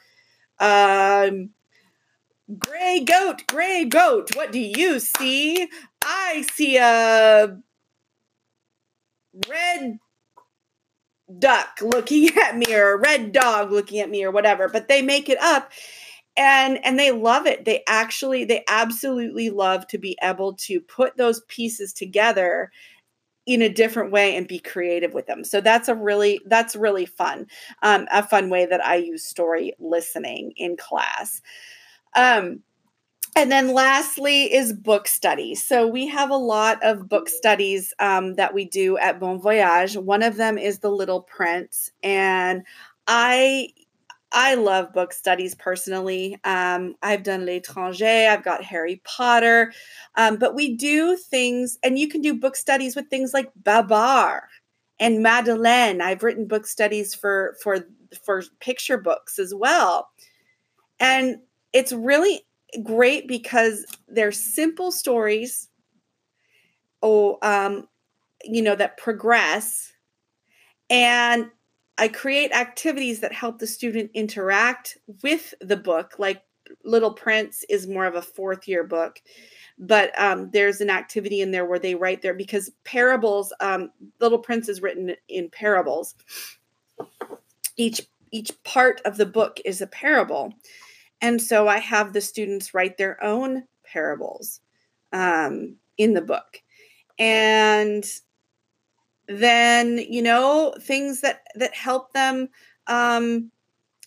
um, 0.60 1.50
gray 2.58 3.04
goat, 3.06 3.44
gray 3.48 3.86
goat, 3.86 4.36
what 4.36 4.52
do 4.54 4.60
you 4.60 5.00
see? 5.00 5.68
I 6.02 6.46
see 6.54 6.78
a 6.78 7.58
red 9.50 10.00
duck 11.40 11.80
looking 11.82 12.30
at 12.44 12.58
me 12.58 12.74
or 12.74 12.94
a 12.94 13.00
red 13.00 13.32
dog 13.32 13.72
looking 13.72 14.00
at 14.00 14.10
me 14.10 14.24
or 14.24 14.32
whatever 14.32 14.68
but 14.68 14.88
they 14.88 15.02
make 15.02 15.30
it 15.30 15.40
up 15.42 15.72
and 16.38 16.84
and 16.86 17.00
they 17.00 17.12
love 17.12 17.46
it. 17.46 17.66
They 17.66 17.84
actually 17.88 18.46
they 18.46 18.64
absolutely 18.68 19.50
love 19.50 19.88
to 19.88 19.98
be 19.98 20.18
able 20.22 20.54
to 20.56 20.80
put 20.82 21.18
those 21.18 21.42
pieces 21.48 21.94
together 21.94 22.72
in 23.46 23.62
a 23.62 23.70
different 23.70 24.12
way 24.12 24.36
and 24.36 24.48
be 24.48 24.60
creative 24.60 25.14
with 25.14 25.28
them. 25.28 25.44
So 25.44 25.62
that's 25.62 25.88
a 25.88 25.96
really 25.96 26.42
that's 26.46 26.76
really 26.76 27.06
fun 27.06 27.48
um, 27.84 28.08
a 28.12 28.24
fun 28.24 28.50
way 28.50 28.66
that 28.66 28.84
i 28.86 28.96
use 28.96 29.24
story 29.24 29.74
listening 29.80 30.54
in 30.58 30.78
class. 30.78 31.42
Um, 32.16 32.62
and 33.36 33.52
then 33.52 33.74
lastly 33.74 34.54
is 34.54 34.72
book 34.74 35.08
studies. 35.08 35.62
So 35.64 35.88
we 35.88 36.08
have 36.08 36.30
a 36.30 36.38
lot 36.38 36.82
of 36.84 37.10
book 37.10 37.28
studies 37.28 37.94
um, 38.00 38.36
that 38.36 38.54
we 38.54 38.66
do 38.66 38.98
at 38.98 39.20
Bon 39.20 39.40
Voyage. 39.40 39.98
One 39.98 40.24
of 40.24 40.38
them 40.38 40.58
is 40.58 40.80
The 40.80 40.90
Little 40.90 41.22
Prince, 41.22 41.92
and 42.04 42.64
I 43.08 43.70
I 44.32 44.56
love 44.56 44.94
book 44.94 45.14
studies 45.14 45.56
personally. 45.56 46.38
Um, 46.44 46.96
I've 47.02 47.24
done 47.24 47.46
L'étranger, 47.46 48.30
I've 48.30 48.44
got 48.44 48.64
Harry 48.64 49.02
Potter, 49.06 49.74
um, 50.16 50.38
but 50.38 50.56
we 50.56 50.76
do 50.76 51.16
things, 51.18 51.78
and 51.84 52.00
you 52.00 52.08
can 52.10 52.22
do 52.22 52.36
book 52.36 52.56
studies 52.56 52.96
with 52.96 53.10
things 53.10 53.34
like 53.34 53.52
Babar 53.64 54.50
and 55.00 55.22
Madeleine. 55.24 56.02
I've 56.02 56.24
written 56.24 56.48
book 56.48 56.68
studies 56.68 57.14
for 57.16 57.56
for 57.62 57.86
for 58.24 58.44
picture 58.62 58.98
books 58.98 59.40
as 59.40 59.54
well, 59.54 60.10
and 61.00 61.38
it's 61.74 61.94
really 61.94 62.45
great 62.84 63.28
because 63.28 63.86
they're 64.08 64.32
simple 64.32 64.92
stories 64.92 65.70
oh 67.02 67.38
um 67.42 67.88
you 68.44 68.62
know 68.62 68.76
that 68.76 68.98
progress. 68.98 69.94
And 70.90 71.50
i 71.98 72.08
create 72.08 72.52
activities 72.52 73.22
that 73.22 73.32
help 73.32 73.60
the 73.60 73.68
student 73.68 74.12
interact 74.14 74.98
with 75.24 75.54
the 75.62 75.78
book 75.78 76.16
like 76.20 76.44
little 76.84 77.14
prince 77.14 77.64
is 77.70 77.88
more 77.88 78.06
of 78.06 78.16
a 78.16 78.22
fourth 78.22 78.68
year 78.68 78.84
book 78.84 79.22
but 79.78 80.18
um, 80.20 80.50
there's 80.52 80.82
an 80.82 80.90
activity 80.90 81.42
in 81.42 81.52
there 81.52 81.66
where 81.66 81.80
they 81.80 81.96
write 81.96 82.22
there 82.22 82.34
because 82.34 82.72
parables 82.84 83.54
um, 83.60 83.92
little 84.20 84.40
prince 84.40 84.70
is 84.70 84.82
written 84.82 85.16
in 85.28 85.50
parables. 85.50 86.16
Each 87.78 88.02
each 88.32 88.52
part 88.64 89.02
of 89.06 89.18
the 89.18 89.26
book 89.26 89.60
is 89.66 89.82
a 89.82 89.88
parable 89.88 90.54
and 91.22 91.42
so 91.42 91.68
I 91.68 91.80
have 91.80 92.14
the 92.14 92.22
students 92.22 92.74
write 92.74 92.98
their 92.98 93.24
own 93.24 93.64
parables 93.84 94.62
um, 95.14 95.76
in 95.98 96.14
the 96.14 96.22
book. 96.22 96.62
And 97.18 98.06
then, 99.28 99.98
you 99.98 100.22
know, 100.22 100.74
things 100.82 101.22
that 101.22 101.44
that 101.56 101.74
help 101.74 102.14
them 102.14 102.50
um, 102.88 103.52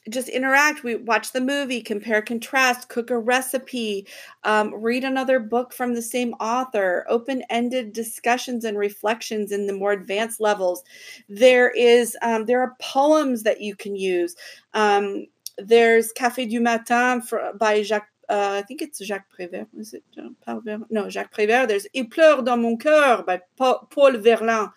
just 0.09 0.29
interact. 0.29 0.85
We 0.85 0.97
watch 0.97 1.33
the 1.33 1.41
movie, 1.41 1.81
compare, 1.81 2.23
contrast, 2.23 2.89
cook 2.89 3.11
a 3.11 3.19
recipe, 3.19 4.07
um, 4.45 4.75
read 4.75 5.05
another 5.05 5.41
book 5.41 5.73
from 5.73 5.95
the 5.95 6.03
same 6.03 6.35
author, 6.35 7.05
open 7.09 7.43
ended 7.51 7.93
discussions 7.93 8.65
and 8.65 8.79
reflections 8.79 9.53
in 9.53 9.67
the 9.67 9.73
more 9.73 9.93
advanced 9.93 10.41
levels. 10.41 10.83
There 11.29 11.71
is 11.71 12.17
um, 12.23 12.47
there 12.47 12.63
are 12.63 12.77
poems 12.81 13.43
that 13.43 13.61
you 13.61 13.75
can 13.75 13.97
use. 13.97 14.37
Um, 14.75 15.27
there's 15.59 16.13
Café 16.13 16.49
du 16.49 16.61
Matin 16.61 17.21
for, 17.21 17.53
by 17.59 17.83
Jacques, 17.83 18.11
uh, 18.29 18.61
I 18.61 18.63
think 18.63 18.83
it's 18.83 19.05
Jacques 19.05 19.29
Prévert. 19.37 19.67
Is 19.77 19.95
it? 19.95 20.05
No, 20.91 21.09
Jacques 21.09 21.33
Prévert. 21.33 21.69
There's 21.69 21.87
Il 21.95 22.09
pleure 22.09 22.43
dans 22.43 22.61
mon 22.61 22.77
cœur 22.77 23.25
by 23.27 23.39
Paul 23.57 24.17
Verlaine. 24.19 24.71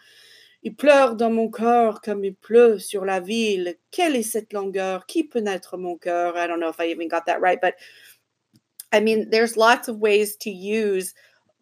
Il 0.64 0.76
pleure 0.76 1.16
dans 1.16 1.32
mon 1.32 1.50
cœur 1.50 2.02
comme 2.02 2.24
il 2.24 2.36
pleut 2.36 2.80
sur 2.80 3.04
la 3.04 3.20
ville. 3.20 3.76
Quelle 3.90 4.16
est 4.16 4.24
cette 4.24 4.54
longueur? 4.54 5.08
Qui 5.08 5.24
peut 5.24 5.40
naître 5.40 5.76
mon 5.76 5.98
cœur? 5.98 6.38
I 6.38 6.48
don't 6.48 6.60
know 6.60 6.70
if 6.70 6.80
I 6.80 6.92
even 6.92 7.08
got 7.08 7.26
that 7.26 7.40
right, 7.42 7.60
but 7.60 7.76
I 8.94 9.00
mean, 9.00 9.30
there's 9.30 9.58
lots 9.58 9.88
of 9.88 9.98
ways 9.98 10.38
to 10.38 10.52
use 10.52 11.14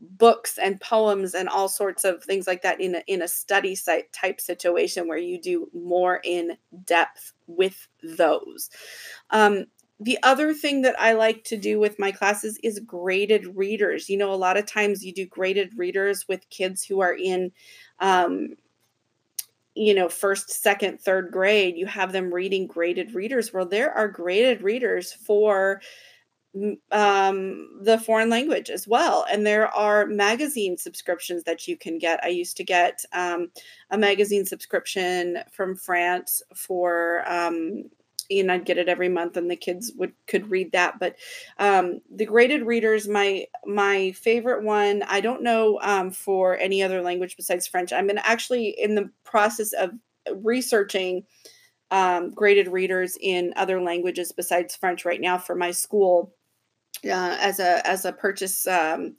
books 0.01 0.57
and 0.57 0.79
poems 0.79 1.33
and 1.33 1.49
all 1.49 1.67
sorts 1.67 2.03
of 2.03 2.23
things 2.23 2.47
like 2.47 2.61
that 2.61 2.79
in 2.79 2.95
a, 2.95 3.03
in 3.07 3.21
a 3.21 3.27
study 3.27 3.75
site 3.75 4.11
type 4.13 4.39
situation 4.39 5.07
where 5.07 5.17
you 5.17 5.39
do 5.39 5.69
more 5.73 6.21
in 6.23 6.57
depth 6.85 7.33
with 7.47 7.87
those. 8.03 8.69
Um, 9.31 9.65
the 9.99 10.17
other 10.23 10.53
thing 10.53 10.81
that 10.83 10.99
I 10.99 11.11
like 11.13 11.43
to 11.45 11.57
do 11.57 11.79
with 11.79 11.99
my 11.99 12.11
classes 12.11 12.57
is 12.63 12.79
graded 12.79 13.57
readers. 13.57 14.09
You 14.09 14.17
know, 14.17 14.33
a 14.33 14.35
lot 14.35 14.55
of 14.57 14.65
times 14.65 15.03
you 15.03 15.13
do 15.13 15.25
graded 15.25 15.77
readers 15.77 16.25
with 16.27 16.49
kids 16.49 16.83
who 16.85 17.01
are 17.01 17.13
in, 17.13 17.51
um, 17.99 18.55
you 19.75 19.93
know, 19.93 20.07
first, 20.07 20.49
second, 20.49 21.01
third 21.01 21.31
grade. 21.31 21.75
You 21.75 21.85
have 21.85 22.13
them 22.13 22.33
reading 22.33 22.65
graded 22.65 23.13
readers. 23.13 23.51
Well, 23.53 23.65
there 23.65 23.91
are 23.91 24.07
graded 24.07 24.61
readers 24.61 25.11
for 25.11 25.81
um, 26.91 27.79
the 27.81 27.99
foreign 27.99 28.29
language 28.29 28.69
as 28.69 28.87
well. 28.87 29.25
And 29.31 29.45
there 29.45 29.67
are 29.67 30.05
magazine 30.05 30.77
subscriptions 30.77 31.43
that 31.43 31.67
you 31.67 31.77
can 31.77 31.97
get. 31.97 32.23
I 32.23 32.29
used 32.29 32.57
to 32.57 32.63
get 32.63 33.05
um, 33.13 33.51
a 33.91 33.97
magazine 33.97 34.45
subscription 34.45 35.39
from 35.51 35.75
France 35.75 36.41
for. 36.55 37.23
Um, 37.27 37.89
and 38.31 38.51
I'd 38.51 38.65
get 38.65 38.77
it 38.77 38.87
every 38.87 39.09
month, 39.09 39.37
and 39.37 39.49
the 39.49 39.55
kids 39.55 39.91
would 39.97 40.13
could 40.27 40.51
read 40.51 40.71
that. 40.73 40.99
But 40.99 41.15
um, 41.57 41.99
the 42.11 42.25
graded 42.25 42.61
readers, 42.61 43.07
my 43.07 43.45
my 43.65 44.11
favorite 44.11 44.63
one. 44.63 45.01
I 45.07 45.19
don't 45.19 45.41
know 45.41 45.79
um, 45.81 46.11
for 46.11 46.55
any 46.57 46.83
other 46.83 47.01
language 47.01 47.35
besides 47.35 47.65
French. 47.65 47.91
I'm 47.91 48.07
in 48.09 48.19
actually 48.19 48.67
in 48.79 48.93
the 48.93 49.09
process 49.23 49.73
of 49.73 49.93
researching 50.43 51.23
um, 51.91 52.31
graded 52.31 52.67
readers 52.67 53.17
in 53.19 53.53
other 53.55 53.81
languages 53.81 54.31
besides 54.31 54.75
French 54.75 55.05
right 55.05 55.21
now 55.21 55.37
for 55.37 55.55
my 55.55 55.71
school 55.71 56.35
uh, 57.05 57.37
as 57.39 57.59
a 57.59 57.85
as 57.87 58.05
a 58.05 58.11
purchase 58.11 58.67
um, 58.67 59.15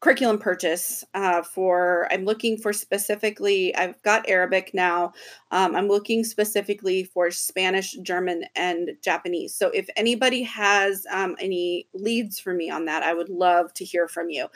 curriculum 0.00 0.36
purchase 0.36 1.04
uh, 1.14 1.42
for 1.42 2.08
i'm 2.10 2.24
looking 2.24 2.56
for 2.56 2.72
specifically 2.72 3.74
i've 3.76 4.00
got 4.02 4.28
arabic 4.28 4.72
now 4.74 5.12
um, 5.52 5.76
i'm 5.76 5.86
looking 5.86 6.24
specifically 6.24 7.04
for 7.04 7.30
spanish 7.30 7.92
german 8.02 8.44
and 8.56 8.90
japanese. 9.02 9.54
So 9.54 9.68
if 9.68 9.88
anybody 9.96 10.42
has 10.42 11.06
um, 11.10 11.36
any 11.38 11.86
leads 11.94 12.40
for 12.40 12.52
me 12.52 12.68
on 12.68 12.84
that 12.86 13.02
i 13.04 13.14
would 13.14 13.28
love 13.28 13.72
to 13.74 13.84
hear 13.84 14.08
from 14.08 14.28
you. 14.28 14.48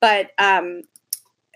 But 0.00 0.30
um, 0.38 0.82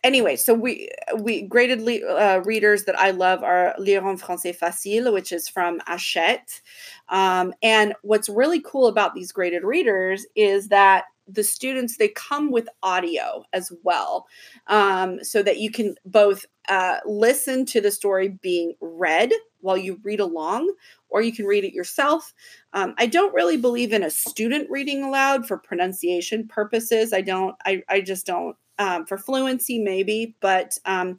anyway, 0.05 0.36
so 0.36 0.55
we 0.55 0.88
we 1.18 1.42
graded 1.42 1.80
le- 1.80 2.07
uh, 2.07 2.42
readers 2.44 2.84
that 2.84 2.98
I 2.98 3.11
love 3.11 3.42
are 3.42 3.74
Lire 3.78 4.07
en 4.09 4.18
français 4.18 4.55
facile, 4.55 5.12
which 5.12 5.32
is 5.32 5.48
from 5.48 5.80
Hachette. 5.86 6.61
Um, 7.09 7.53
and 7.62 7.94
what's 8.03 8.28
really 8.28 8.61
cool 8.61 8.86
about 8.86 9.14
these 9.14 9.32
graded 9.32 9.64
readers 9.64 10.26
is 10.36 10.68
that 10.68 11.05
the 11.28 11.44
students 11.44 11.96
they 11.96 12.09
come 12.09 12.50
with 12.50 12.68
audio 12.82 13.44
as 13.53 13.72
well, 13.84 14.26
um, 14.66 15.22
so 15.22 15.42
that 15.42 15.59
you 15.59 15.70
can 15.70 15.94
both 16.05 16.44
uh, 16.68 16.98
listen 17.07 17.64
to 17.66 17.80
the 17.80 17.90
story 17.90 18.28
being 18.42 18.74
read 18.80 19.32
while 19.61 19.76
you 19.76 20.00
read 20.03 20.20
along, 20.20 20.72
or 21.09 21.22
you 21.22 21.32
can 21.32 21.46
read 21.46 21.64
it 21.64 21.72
yourself. 21.72 22.34
Um, 22.72 22.94
I 22.98 23.07
don't 23.07 23.34
really 23.34 23.57
believe 23.57 23.92
in 23.92 24.03
a 24.03 24.11
student 24.11 24.68
reading 24.70 25.05
aloud 25.05 25.46
for 25.46 25.59
pronunciation 25.59 26.48
purposes. 26.48 27.12
I 27.12 27.20
don't. 27.20 27.55
I 27.64 27.82
I 27.88 28.00
just 28.00 28.26
don't 28.26 28.57
um, 28.82 29.06
for 29.06 29.16
fluency, 29.16 29.78
maybe, 29.78 30.34
but 30.40 30.76
um, 30.84 31.18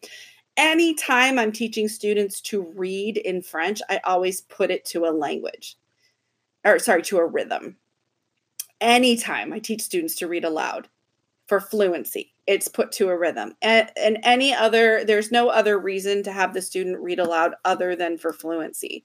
anytime 0.57 1.39
I'm 1.39 1.51
teaching 1.51 1.88
students 1.88 2.41
to 2.41 2.61
read 2.76 3.18
in 3.18 3.41
French, 3.41 3.82
I 3.89 3.99
always 4.03 4.41
put 4.41 4.70
it 4.70 4.86
to 4.86 5.05
a 5.05 5.11
language 5.11 5.78
or 6.64 6.80
sorry, 6.80 7.01
to 7.03 7.18
a 7.18 7.26
rhythm. 7.26 7.78
Anytime 8.82 9.53
I 9.53 9.59
teach 9.59 9.82
students 9.82 10.16
to 10.16 10.28
read 10.28 10.43
aloud 10.45 10.89
for 11.47 11.59
fluency, 11.59 12.34
it's 12.47 12.68
put 12.68 12.91
to 12.93 13.09
a 13.09 13.18
rhythm. 13.18 13.55
And, 13.61 13.89
and 13.95 14.20
any 14.24 14.53
other, 14.53 15.03
there's 15.05 15.32
no 15.32 15.49
other 15.49 15.80
reason 15.80 16.24
to 16.24 16.32
have 16.32 16.53
the 16.53 16.61
student 16.61 16.99
read 16.99 17.20
aloud 17.20 17.55
other 17.66 17.95
than 17.95 18.18
for 18.18 18.34
fluency. 18.34 19.03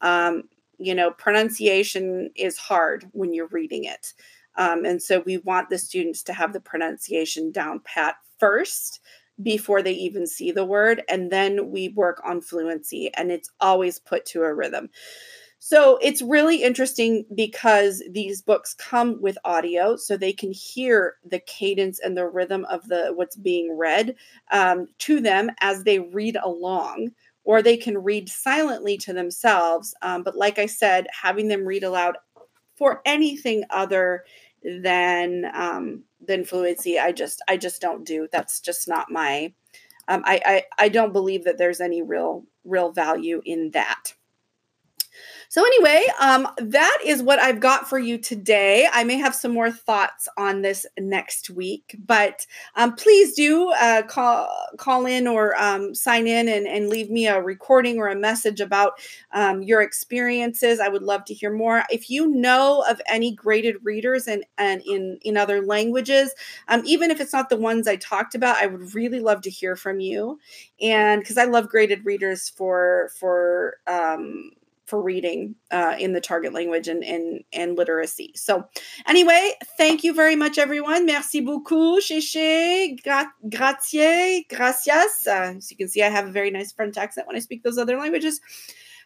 Um, 0.00 0.44
you 0.78 0.94
know, 0.94 1.10
pronunciation 1.12 2.30
is 2.34 2.58
hard 2.58 3.08
when 3.12 3.32
you're 3.32 3.48
reading 3.48 3.84
it. 3.84 4.14
Um, 4.56 4.84
and 4.84 5.02
so 5.02 5.22
we 5.24 5.38
want 5.38 5.70
the 5.70 5.78
students 5.78 6.22
to 6.24 6.32
have 6.32 6.52
the 6.52 6.60
pronunciation 6.60 7.52
down 7.52 7.80
pat 7.84 8.16
first 8.38 9.00
before 9.42 9.82
they 9.82 9.92
even 9.92 10.26
see 10.26 10.52
the 10.52 10.64
word. 10.64 11.02
And 11.08 11.30
then 11.30 11.70
we 11.70 11.88
work 11.88 12.22
on 12.24 12.40
fluency, 12.40 13.10
and 13.14 13.30
it's 13.30 13.50
always 13.60 13.98
put 13.98 14.26
to 14.26 14.42
a 14.42 14.54
rhythm. 14.54 14.90
So 15.64 15.96
it's 16.02 16.22
really 16.22 16.62
interesting 16.62 17.24
because 17.36 18.02
these 18.10 18.42
books 18.42 18.74
come 18.74 19.22
with 19.22 19.38
audio, 19.44 19.94
so 19.94 20.16
they 20.16 20.32
can 20.32 20.50
hear 20.50 21.14
the 21.24 21.38
cadence 21.38 22.00
and 22.00 22.16
the 22.16 22.26
rhythm 22.26 22.64
of 22.64 22.88
the 22.88 23.12
what's 23.14 23.36
being 23.36 23.76
read 23.78 24.16
um, 24.50 24.88
to 24.98 25.20
them 25.20 25.50
as 25.60 25.84
they 25.84 26.00
read 26.00 26.36
along, 26.42 27.12
or 27.44 27.62
they 27.62 27.76
can 27.76 27.96
read 27.96 28.28
silently 28.28 28.96
to 28.98 29.12
themselves. 29.12 29.94
Um, 30.02 30.24
but 30.24 30.36
like 30.36 30.58
I 30.58 30.66
said, 30.66 31.06
having 31.12 31.46
them 31.46 31.64
read 31.64 31.84
aloud 31.84 32.16
for 32.82 33.00
anything 33.04 33.62
other 33.70 34.24
than 34.64 35.44
um, 35.54 36.02
than 36.20 36.44
fluency, 36.44 36.98
I 36.98 37.12
just 37.12 37.40
I 37.46 37.56
just 37.56 37.80
don't 37.80 38.04
do. 38.04 38.26
That's 38.32 38.58
just 38.58 38.88
not 38.88 39.08
my. 39.08 39.52
Um, 40.08 40.24
I, 40.26 40.40
I 40.44 40.86
I 40.86 40.88
don't 40.88 41.12
believe 41.12 41.44
that 41.44 41.58
there's 41.58 41.80
any 41.80 42.02
real 42.02 42.42
real 42.64 42.90
value 42.90 43.40
in 43.44 43.70
that. 43.70 44.14
So, 45.52 45.62
anyway, 45.66 46.06
um, 46.18 46.48
that 46.56 46.98
is 47.04 47.22
what 47.22 47.38
I've 47.38 47.60
got 47.60 47.86
for 47.86 47.98
you 47.98 48.16
today. 48.16 48.88
I 48.90 49.04
may 49.04 49.18
have 49.18 49.34
some 49.34 49.52
more 49.52 49.70
thoughts 49.70 50.26
on 50.38 50.62
this 50.62 50.86
next 50.98 51.50
week, 51.50 51.94
but 52.06 52.46
um, 52.74 52.94
please 52.96 53.34
do 53.34 53.70
uh, 53.72 54.00
call 54.04 54.48
call 54.78 55.04
in 55.04 55.26
or 55.26 55.54
um, 55.62 55.94
sign 55.94 56.26
in 56.26 56.48
and, 56.48 56.66
and 56.66 56.88
leave 56.88 57.10
me 57.10 57.26
a 57.26 57.42
recording 57.42 57.98
or 57.98 58.08
a 58.08 58.16
message 58.16 58.62
about 58.62 58.92
um, 59.32 59.60
your 59.60 59.82
experiences. 59.82 60.80
I 60.80 60.88
would 60.88 61.02
love 61.02 61.26
to 61.26 61.34
hear 61.34 61.52
more. 61.52 61.82
If 61.90 62.08
you 62.08 62.28
know 62.28 62.82
of 62.88 63.02
any 63.06 63.34
graded 63.34 63.76
readers 63.82 64.26
and, 64.26 64.46
and 64.56 64.80
in, 64.86 65.18
in 65.20 65.36
other 65.36 65.60
languages, 65.60 66.32
um, 66.68 66.80
even 66.86 67.10
if 67.10 67.20
it's 67.20 67.34
not 67.34 67.50
the 67.50 67.58
ones 67.58 67.86
I 67.86 67.96
talked 67.96 68.34
about, 68.34 68.56
I 68.56 68.68
would 68.68 68.94
really 68.94 69.20
love 69.20 69.42
to 69.42 69.50
hear 69.50 69.76
from 69.76 70.00
you. 70.00 70.40
And 70.80 71.20
because 71.20 71.36
I 71.36 71.44
love 71.44 71.68
graded 71.68 72.06
readers 72.06 72.48
for 72.48 73.10
for 73.20 73.76
um, 73.86 74.52
for 74.92 75.00
reading 75.00 75.54
uh, 75.70 75.96
in 75.98 76.12
the 76.12 76.20
target 76.20 76.52
language 76.52 76.86
and, 76.86 77.02
and, 77.02 77.42
and 77.54 77.78
literacy. 77.78 78.30
So, 78.36 78.68
anyway, 79.06 79.54
thank 79.78 80.04
you 80.04 80.12
very 80.12 80.36
much, 80.36 80.58
everyone. 80.58 81.06
Merci 81.06 81.40
beaucoup, 81.40 82.02
gra- 83.02 83.32
grazie, 83.48 84.44
gracias. 84.50 85.26
Uh, 85.26 85.54
as 85.56 85.70
you 85.70 85.78
can 85.78 85.88
see, 85.88 86.02
I 86.02 86.10
have 86.10 86.28
a 86.28 86.30
very 86.30 86.50
nice 86.50 86.72
French 86.72 86.98
accent 86.98 87.26
when 87.26 87.36
I 87.36 87.38
speak 87.38 87.62
those 87.62 87.78
other 87.78 87.98
languages. 87.98 88.38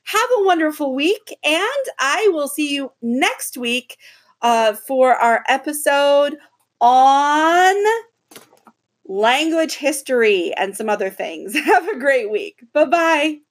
Have 0.03 0.31
a 0.41 0.45
wonderful 0.45 0.93
week, 0.93 1.39
and 1.45 1.85
I 2.01 2.29
will 2.33 2.49
see 2.49 2.75
you 2.75 2.91
next 3.01 3.57
week 3.57 3.97
uh, 4.43 4.73
for 4.73 5.15
our 5.15 5.45
episode 5.49 6.37
on 6.81 7.77
language 9.05 9.75
history 9.75 10.53
and 10.55 10.77
some 10.77 10.89
other 10.89 11.11
things. 11.11 11.55
Have 11.65 11.87
a 11.87 11.97
great 11.97 12.29
week. 12.29 12.65
Bye 12.73 12.87
bye. 12.87 13.46